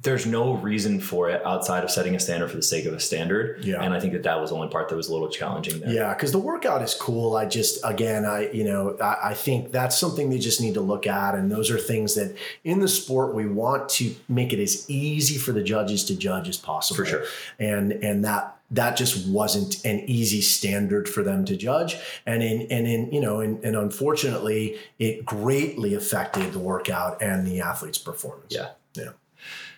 [0.00, 3.00] there's no reason for it outside of setting a standard for the sake of a
[3.00, 3.64] standard.
[3.64, 3.80] Yeah.
[3.82, 5.90] And I think that that was the only part that was a little challenging there.
[5.90, 7.36] Yeah, because the workout is cool.
[7.36, 10.82] I just, again, I, you know, I, I think that's something they just need to
[10.82, 11.34] look at.
[11.34, 15.38] And those are things that in the sport, we want to make it as easy
[15.38, 16.96] for the judges to judge as possible.
[16.96, 17.24] For sure.
[17.58, 21.96] And, and that, that just wasn't an easy standard for them to judge.
[22.26, 27.46] And in and in, you know, and, and unfortunately, it greatly affected the workout and
[27.46, 28.54] the athlete's performance.
[28.54, 28.70] Yeah.
[28.94, 29.10] Yeah.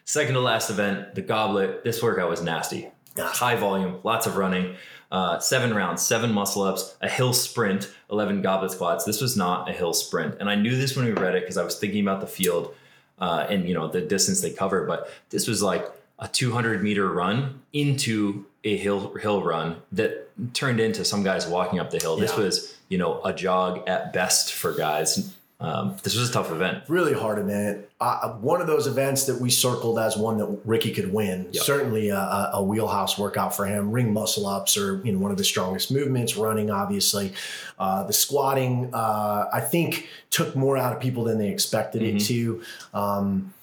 [0.06, 1.82] Second to last event, the goblet.
[1.82, 2.88] This workout was nasty.
[3.18, 4.76] High volume, lots of running.
[5.10, 9.04] Uh, seven rounds, seven muscle ups, a hill sprint, 11 goblet squats.
[9.04, 10.36] This was not a hill sprint.
[10.38, 12.72] And I knew this when we read it because I was thinking about the field
[13.18, 14.86] uh, and, you know, the distance they cover.
[14.86, 15.84] But this was like
[16.20, 21.80] a 200 meter run into a hill hill run that turned into some guys walking
[21.80, 22.16] up the hill.
[22.16, 25.35] This was, you know, a jog at best for guys.
[25.58, 26.84] Um, this was a tough event.
[26.86, 27.86] Really hard event.
[27.98, 31.48] Uh, one of those events that we circled as one that Ricky could win.
[31.52, 31.62] Yep.
[31.62, 33.90] Certainly a, a wheelhouse workout for him.
[33.90, 36.36] Ring muscle ups are you know one of the strongest movements.
[36.36, 37.32] Running, obviously,
[37.78, 38.90] uh, the squatting.
[38.92, 42.62] Uh, I think took more out of people than they expected it to.
[42.92, 43.54] Um,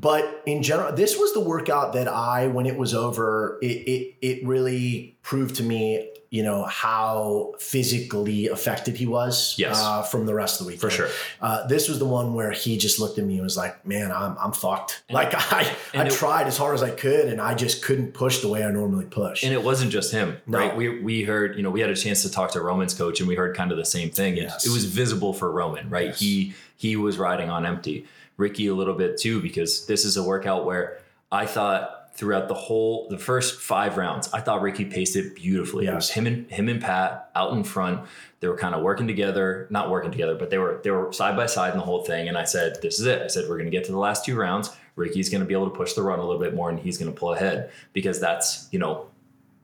[0.00, 4.14] but in general, this was the workout that I, when it was over, it it,
[4.20, 6.10] it really proved to me.
[6.30, 9.80] You know how physically affected he was Yes.
[9.82, 10.80] uh, from the rest of the week.
[10.80, 11.08] For sure.
[11.40, 14.12] Uh, this was the one where he just looked at me and was like, "Man,
[14.12, 17.40] I'm I'm fucked." And- like I I it- tried as hard as I could, and
[17.40, 19.42] I just couldn't push the way I normally push.
[19.42, 20.58] And it wasn't just him, No.
[20.58, 20.76] right?
[20.76, 23.28] We we heard, you know, we had a chance to talk to Roman's coach, and
[23.28, 24.36] we heard kind of the same thing.
[24.36, 24.66] It- Yes.
[24.66, 26.08] It was visible for Roman, right?
[26.08, 26.20] Yes.
[26.20, 28.06] He he was riding on empty.
[28.36, 30.98] Ricky a little bit too, because this is a workout where
[31.32, 35.86] I thought throughout the whole the first five rounds, I thought Ricky paced it beautifully.
[35.86, 38.00] It was him and him and Pat out in front.
[38.40, 41.36] They were kind of working together, not working together, but they were they were side
[41.36, 42.28] by side in the whole thing.
[42.28, 44.24] And I said, "This is it." I said, "We're going to get to the last
[44.24, 44.70] two rounds.
[44.96, 46.98] Ricky's going to be able to push the run a little bit more, and he's
[46.98, 49.06] going to pull ahead because that's you know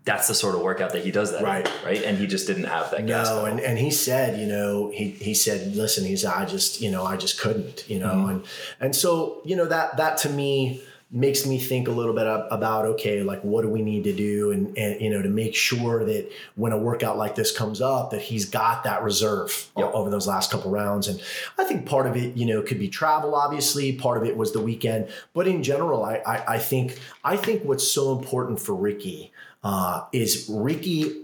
[0.04, 1.70] that's the sort of workout that he does that in, Right.
[1.84, 4.90] right and he just didn't have that gas no, and, and he said, you know,
[4.94, 8.28] he he said, listen, he's I just, you know, I just couldn't, you know, Mm-hmm.
[8.30, 8.44] and
[8.80, 10.82] and so you know that that to me
[11.14, 14.50] makes me think a little bit about okay, like what do we need to do,
[14.50, 18.10] and and you know to make sure that when a workout like this comes up,
[18.10, 19.92] that he's got that reserve Yep.
[19.94, 21.22] over those last couple rounds, and
[21.56, 24.52] I think part of it, you know, could be travel, obviously, part of it was
[24.52, 28.74] the weekend, but in general, I I, I think I think what's so important for
[28.74, 31.22] Ricky uh, is Ricky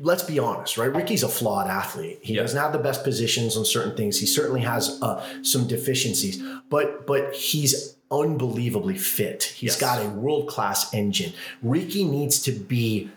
[0.00, 0.92] let's be honest, right?
[0.92, 2.18] Ricky's a flawed athlete.
[2.22, 2.42] He Yeah.
[2.42, 4.18] doesn't have the best positions on certain things.
[4.18, 9.44] He certainly has uh, some deficiencies, but but he's unbelievably fit.
[9.56, 9.80] He's Yes.
[9.80, 11.32] got a world class engine.
[11.62, 13.10] Ricky needs to be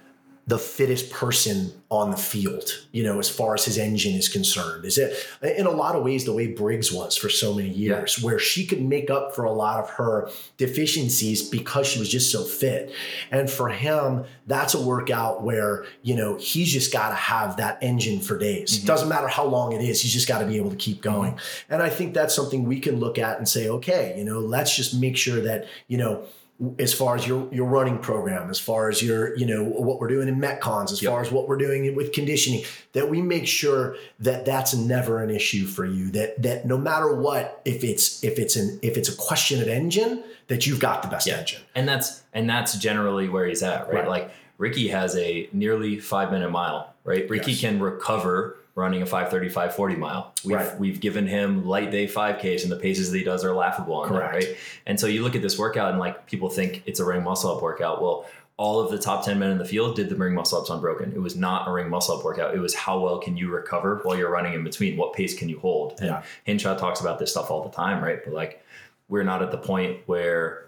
[0.50, 4.84] the fittest person on the field, you know, as far as his engine is concerned.
[4.84, 8.20] Is it in a lot of ways the way Briggs was for so many years,
[8.20, 10.28] where she could make up for a lot of her
[10.58, 12.92] deficiencies because she was just so fit.
[13.30, 17.78] And for him, that's a workout where, you know, he's just got to have that
[17.84, 18.80] engine for days.
[18.80, 18.88] Mm-hmm.
[18.88, 21.38] Doesn't matter how long it is, he's just got to be able to keep going.
[21.70, 24.76] And I think that's something we can look at and say, okay, you know, let's
[24.76, 26.24] just make sure that, you know,
[26.78, 30.08] as far as your your running program, as far as your you know what we're
[30.10, 31.12] doing in metcons, as Yep.
[31.12, 35.30] far as what we're doing with conditioning, that we make sure that that's never an
[35.30, 36.12] issue for you.
[36.12, 39.68] That that no matter what, if it's if it's an if it's a question of
[39.68, 41.38] engine, that you've got the best Yeah.
[41.38, 41.62] engine.
[41.76, 44.08] and that's and that's generally where he's at right, Right.
[44.08, 47.62] like ricky has a nearly five minute mile right ricky Yes.
[47.62, 50.80] can recover running a 530 540 mile we've, Right.
[50.80, 54.12] we've given him light day 5ks and the paces that he does are laughable on
[54.12, 54.34] that Correct.
[54.46, 57.24] right and so you look at this workout and like people think it's a ring
[57.24, 58.26] muscle up workout well
[58.58, 61.14] all of the top 10 men in the field did the ring muscle ups unbroken.
[61.14, 62.54] It was not a ring muscle up workout.
[62.54, 64.98] It was how well can you recover while you're running in between?
[64.98, 65.94] What pace can you hold?
[66.02, 66.24] And Yeah.
[66.44, 68.20] Hinshaw talks about this stuff all the time, right?
[68.22, 68.62] But like
[69.08, 70.66] we're not at the point where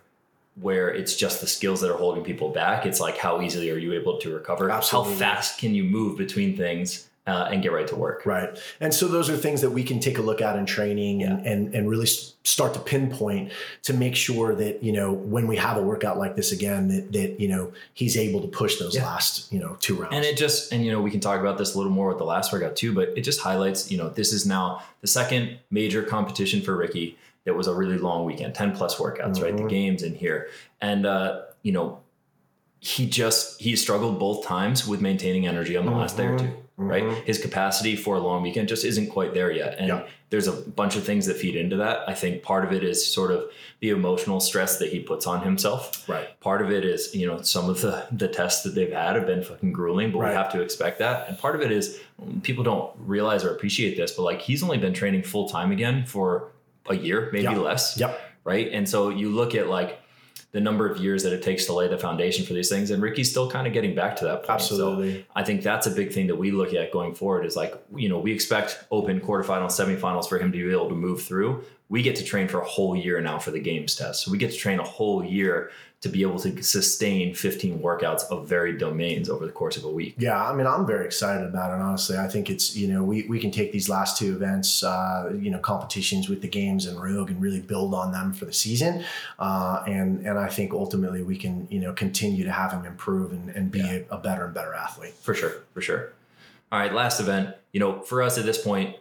[0.56, 2.86] where it's just the skills that are holding people back.
[2.86, 4.72] It's like how easily are you able to recover?
[4.72, 5.14] Absolutely.
[5.16, 8.26] How fast can you move between things uh, and get right to work?
[8.26, 8.58] Right.
[8.80, 11.46] And so those are things that we can take a look at in training and,
[11.46, 13.52] and, and really start to pinpoint
[13.84, 17.12] to make sure that, you know, when we have a workout like this again, that,
[17.14, 19.06] that you know, he's able to push those Yeah.
[19.06, 20.16] last, you know, two rounds.
[20.16, 22.18] And it just, and you know, we can talk about this a little more with
[22.18, 25.60] the last workout too, but it just highlights, you know, this is now the second
[25.70, 29.56] major competition for Ricky that was a really long weekend, 10 plus workouts, right?
[29.56, 29.70] The Mhm.
[29.70, 30.48] games in here.
[30.80, 32.00] And, uh, you know,
[32.80, 36.50] he just, he struggled both times with maintaining energy on the last day or two,
[36.88, 37.04] right?
[37.04, 37.24] Mhm.
[37.24, 39.76] His capacity for a long weekend just isn't quite there yet.
[39.78, 40.04] And Yeah.
[40.30, 42.04] there's a bunch of things that feed into that.
[42.08, 43.46] I think part of it is sort of
[43.82, 46.40] the emotional stress that he puts on himself right.
[46.40, 49.26] part of it is you know some of the the tests that they've had have
[49.26, 50.30] been fucking grueling but Right.
[50.30, 53.50] we have to expect that and part of it is um, people don't realize or
[53.50, 56.50] appreciate this but like he's only been training full time again for
[56.90, 57.58] a year maybe Yeah.
[57.58, 58.22] less Yep.
[58.44, 59.98] right and so you look at like
[60.52, 62.92] the number of years that it takes to lay the foundation for these things.
[62.92, 64.50] And Ricky's still kind of getting back to that point.
[64.50, 65.20] Absolutely.
[65.20, 67.82] So I think that's a big thing that we look at going forward is like,
[67.96, 71.64] you know, we expect open quarterfinals, semifinals for him to be able to move through.
[71.92, 74.24] We get to train for a whole year now for the games test.
[74.24, 78.24] So we get to train a whole year to be able to sustain 15 workouts
[78.32, 80.16] of varied domains over the course of a week.
[80.18, 81.82] Yeah, I mean, I'm very excited about it.
[81.82, 85.32] Honestly, I think it's you know we, we can take these last two events, uh,
[85.38, 88.54] you know, competitions with the games and Rogue, and really build on them for the
[88.54, 89.04] season.
[89.38, 93.32] Uh, and and I think ultimately we can you know continue to have him improve
[93.32, 94.00] and, and be yeah.
[94.10, 95.14] a, a better and better athlete.
[95.22, 96.14] For sure, for sure.
[96.72, 97.56] All right, last event.
[97.74, 98.96] You know, for us at this point,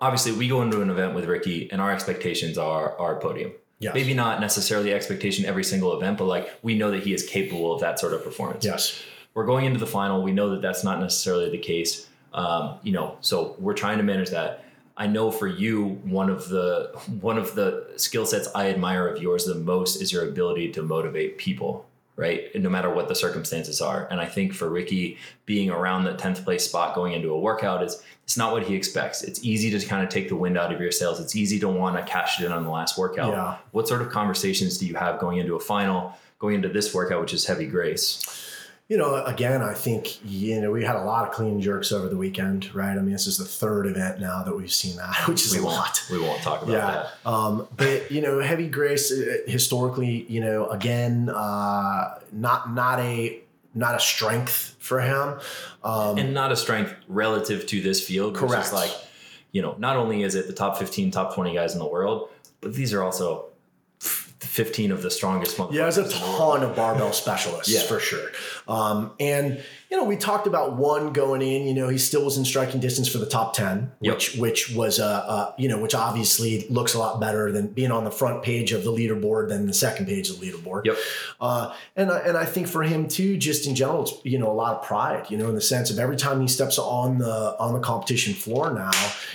[0.00, 3.52] obviously we go into an event with Ricky, and our expectations are our podium.
[3.78, 3.94] Yes.
[3.94, 7.72] Maybe not necessarily expectation every single event, but like we know that he is capable
[7.72, 8.64] of that sort of performance.
[8.64, 9.02] Yes.
[9.32, 10.22] We're going into the final.
[10.22, 12.06] We know that that's not necessarily the case.
[12.34, 14.64] Um, you know, so we're trying to manage that.
[14.96, 19.22] I know for you, one of the one of the skill sets I admire of
[19.22, 21.86] yours the most is your ability to motivate people
[22.20, 22.54] right?
[22.54, 24.06] No matter what the circumstances are.
[24.10, 25.16] And I think for Ricky,
[25.46, 28.74] being around the 10th place spot going into a workout is it's not what he
[28.74, 29.22] expects.
[29.22, 31.18] It's easy to kind of take the wind out of your sails.
[31.18, 33.32] It's easy to want to cash it in on the last workout.
[33.32, 33.56] Yeah.
[33.72, 37.22] What sort of conversations do you have going into a final, going into this workout,
[37.22, 38.22] which is heavy grace?
[38.90, 42.08] You know, again, I think you know we had a lot of clean jerks over
[42.08, 42.98] the weekend, right?
[42.98, 45.60] I mean, this is the third event now that we've seen that, which is we
[45.60, 46.02] a lot.
[46.10, 47.06] We won't talk about yeah.
[47.24, 47.30] that.
[47.30, 53.40] Um, but you know, heavy grace uh, historically, you know, again, uh, not not a
[53.76, 55.38] not a strength for him,
[55.84, 58.34] um, and not a strength relative to this field.
[58.34, 58.72] Correct.
[58.72, 58.90] like,
[59.52, 62.28] you know, not only is it the top fifteen, top twenty guys in the world,
[62.60, 63.49] but these are also
[64.40, 65.74] 15 of the strongest ones.
[65.74, 67.82] Yeah, there's a ton of barbell specialists yeah.
[67.82, 68.30] for sure.
[68.66, 71.66] Um, and you know, we talked about one going in.
[71.66, 75.00] You know, he still was in striking distance for the top ten, which which was
[75.00, 78.10] a uh, uh, you know, which obviously looks a lot better than being on the
[78.10, 80.84] front page of the leaderboard than the second page of the leaderboard.
[80.84, 80.96] Yep.
[81.40, 84.54] Uh, and and I think for him too, just in general, it's you know a
[84.54, 85.28] lot of pride.
[85.28, 88.32] You know, in the sense of every time he steps on the on the competition
[88.32, 88.92] floor now,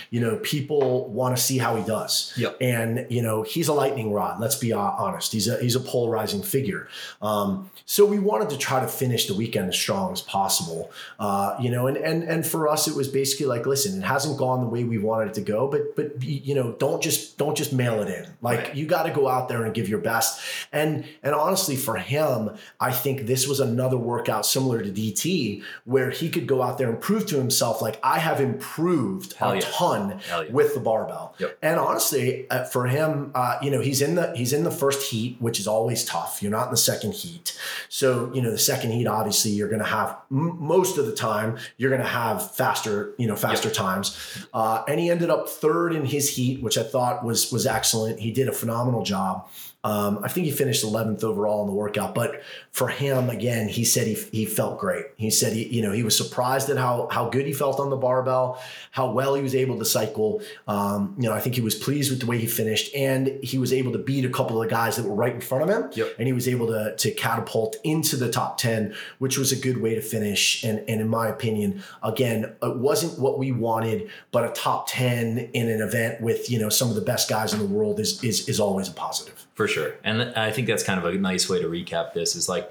[0.08, 2.32] you know, people want to see how he does.
[2.38, 2.56] Yep.
[2.62, 4.40] And you know, he's a lightning rod.
[4.40, 5.32] Let's be honest.
[5.32, 6.88] He's a he's a polarizing figure.
[7.20, 10.90] Um, so we wanted to try to finish the weekend as strong as possible possible.
[11.18, 14.38] Uh, you know, and and and for us, it was basically like, listen, it hasn't
[14.38, 17.56] gone the way we wanted it to go, but but you know, don't just don't
[17.56, 18.26] just mail it in.
[18.40, 18.76] Like right.
[18.76, 20.40] you got to go out there and give your best.
[20.72, 26.10] And and honestly, for him, I think this was another workout similar to DT where
[26.10, 29.54] he could go out there and prove to himself, like I have improved Hell a
[29.56, 29.60] yeah.
[29.64, 30.44] ton yeah.
[30.50, 31.34] with the barbell.
[31.38, 31.58] Yep.
[31.62, 35.10] And honestly, uh, for him, uh, you know, he's in the he's in the first
[35.10, 36.42] heat, which is always tough.
[36.42, 39.80] You're not in the second heat, so you know the second heat, obviously, you're going
[39.80, 43.76] to have most of the time you're going to have faster, you know, faster yep.
[43.76, 44.46] times.
[44.52, 48.20] Uh, and he ended up third in his heat, which I thought was was excellent.
[48.20, 49.48] He did a phenomenal job.
[49.86, 53.84] Um, I think he finished 11th overall in the workout, but for him, again, he
[53.84, 55.04] said he, he felt great.
[55.16, 57.88] He said he, you know, he was surprised at how, how good he felt on
[57.90, 58.60] the barbell,
[58.90, 60.42] how well he was able to cycle.
[60.66, 63.58] Um, you know, I think he was pleased with the way he finished and he
[63.58, 65.70] was able to beat a couple of the guys that were right in front of
[65.70, 65.88] him.
[65.94, 66.16] Yep.
[66.18, 69.80] And he was able to, to catapult into the top 10, which was a good
[69.80, 70.64] way to finish.
[70.64, 75.38] And, and in my opinion, again, it wasn't what we wanted, but a top 10
[75.54, 78.24] in an event with, you know, some of the best guys in the world is,
[78.24, 79.45] is, is always a positive.
[79.56, 79.94] For sure.
[80.04, 82.70] And I think that's kind of a nice way to recap this is like,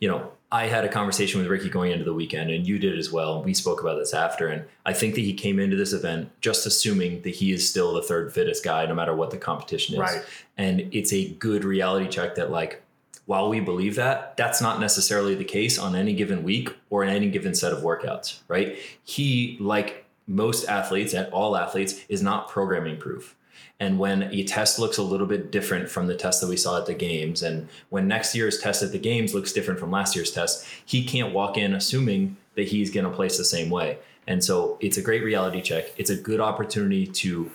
[0.00, 2.98] you know, I had a conversation with Ricky going into the weekend, and you did
[2.98, 3.42] as well.
[3.42, 6.66] We spoke about this after, and I think that he came into this event just
[6.66, 10.00] assuming that he is still the third fittest guy, no matter what the competition is.
[10.00, 10.22] Right.
[10.58, 12.82] And it's a good reality check that, like,
[13.26, 17.08] while we believe that, that's not necessarily the case on any given week or in
[17.08, 18.76] any given set of workouts, right?
[19.04, 23.36] He, like most athletes and all athletes, is not programming proof.
[23.82, 26.78] And when a test looks a little bit different from the test that we saw
[26.78, 30.14] at the games, and when next year's test at the games looks different from last
[30.14, 33.98] year's test, he can't walk in assuming that he's going to place the same way.
[34.28, 35.86] And so it's a great reality check.
[35.96, 37.50] It's a good opportunity to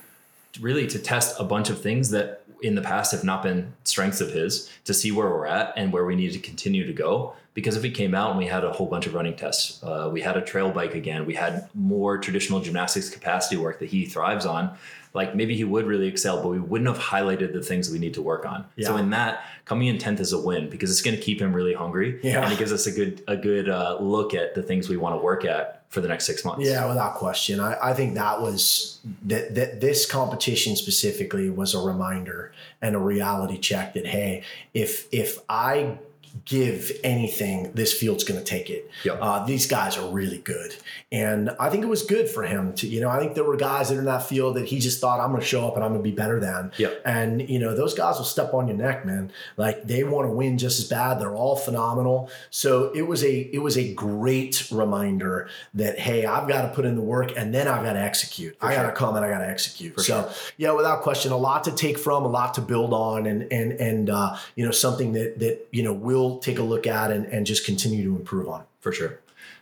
[0.59, 4.19] really to test a bunch of things that in the past have not been strengths
[4.19, 7.35] of his to see where we're at and where we need to continue to go.
[7.53, 10.09] Because if we came out and we had a whole bunch of running tests, uh,
[10.11, 14.05] we had a trail bike again, we had more traditional gymnastics capacity work that he
[14.05, 14.77] thrives on,
[15.17, 18.13] like maybe he would really excel, but we wouldn't have highlighted the things we need
[18.13, 18.63] to work on.
[18.75, 18.87] Yeah.
[18.87, 21.51] So in that, coming in tenth is a win because it's going to keep him
[21.51, 22.43] really hungry, yeah.
[22.43, 25.15] and it gives us a good a good uh, look at the things we want
[25.15, 26.65] to work at for the next six months.
[26.65, 27.59] Yeah, without question.
[27.59, 32.99] I, I think that was that that this competition specifically was a reminder and a
[32.99, 34.43] reality check that hey,
[34.73, 35.97] if if I
[36.45, 38.89] give anything, this field's going to take it.
[39.03, 39.19] Yep.
[39.21, 40.75] Uh, these guys are really good.
[41.11, 43.57] And I think it was good for him to, you know, I think there were
[43.57, 45.75] guys that are in that field that he just thought, I'm going to show up
[45.75, 46.71] and I'm going to be better than.
[46.77, 47.01] Yep.
[47.05, 49.31] And, you know, those guys will step on your neck, man.
[49.57, 51.19] Like they want to win just as bad.
[51.19, 52.29] They're all phenomenal.
[52.49, 56.85] So it was a, it was a great reminder that, hey, I've got to put
[56.85, 58.55] in the work and then I've got to execute.
[58.61, 58.95] I got to sure.
[58.95, 59.95] come and I got to execute.
[59.95, 60.31] For so, sure.
[60.57, 63.71] yeah, without question, a lot to take from, a lot to build on, and and
[63.73, 67.25] and uh, you know something that that you know we'll take a look at and,
[67.27, 68.63] and just continue to improve on.
[68.79, 69.19] for sure.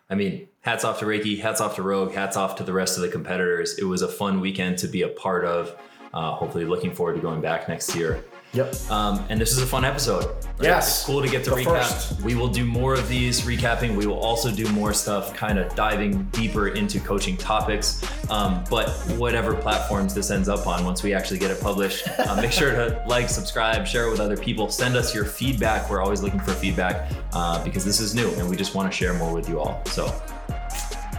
[0.10, 2.96] I mean, hats off to Ricky, hats off to Rogue, hats off to the rest
[2.96, 3.78] of the competitors.
[3.80, 5.76] It was a fun weekend to be a part of.
[6.14, 8.24] Uh, hopefully, looking forward to going back next year.
[8.56, 8.90] Yep.
[8.90, 10.26] Um, and this is a fun episode.
[10.26, 10.46] right?
[10.62, 10.88] Yes.
[11.00, 11.84] It's cool to get to The recap.
[11.84, 12.22] first.
[12.22, 13.96] We will do more of these recapping.
[13.98, 18.02] We will also do more stuff, kind of diving deeper into coaching topics.
[18.32, 22.36] Um, but whatever platforms this ends up on, once we actually get it published, uh,
[22.42, 24.70] make sure to like, subscribe, share it with other people.
[24.72, 25.90] Send us your feedback.
[25.90, 28.98] We're always looking for feedback uh, because this is new and we just want to
[28.98, 29.84] share more with you all.
[29.88, 30.06] So,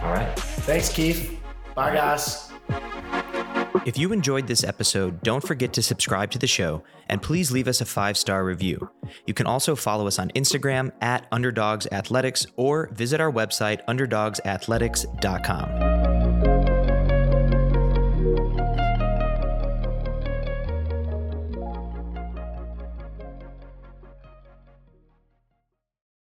[0.01, 0.33] all right.
[0.65, 1.39] Thanks, Keith.
[1.75, 2.45] Bye, guys.
[3.87, 7.69] If you enjoyed this episode, don't forget to subscribe to the show and please leave
[7.69, 8.89] us a five star review.
[9.25, 15.96] You can also follow us on Instagram at Underdogs Athletics or visit our website, underdogsathletics.com.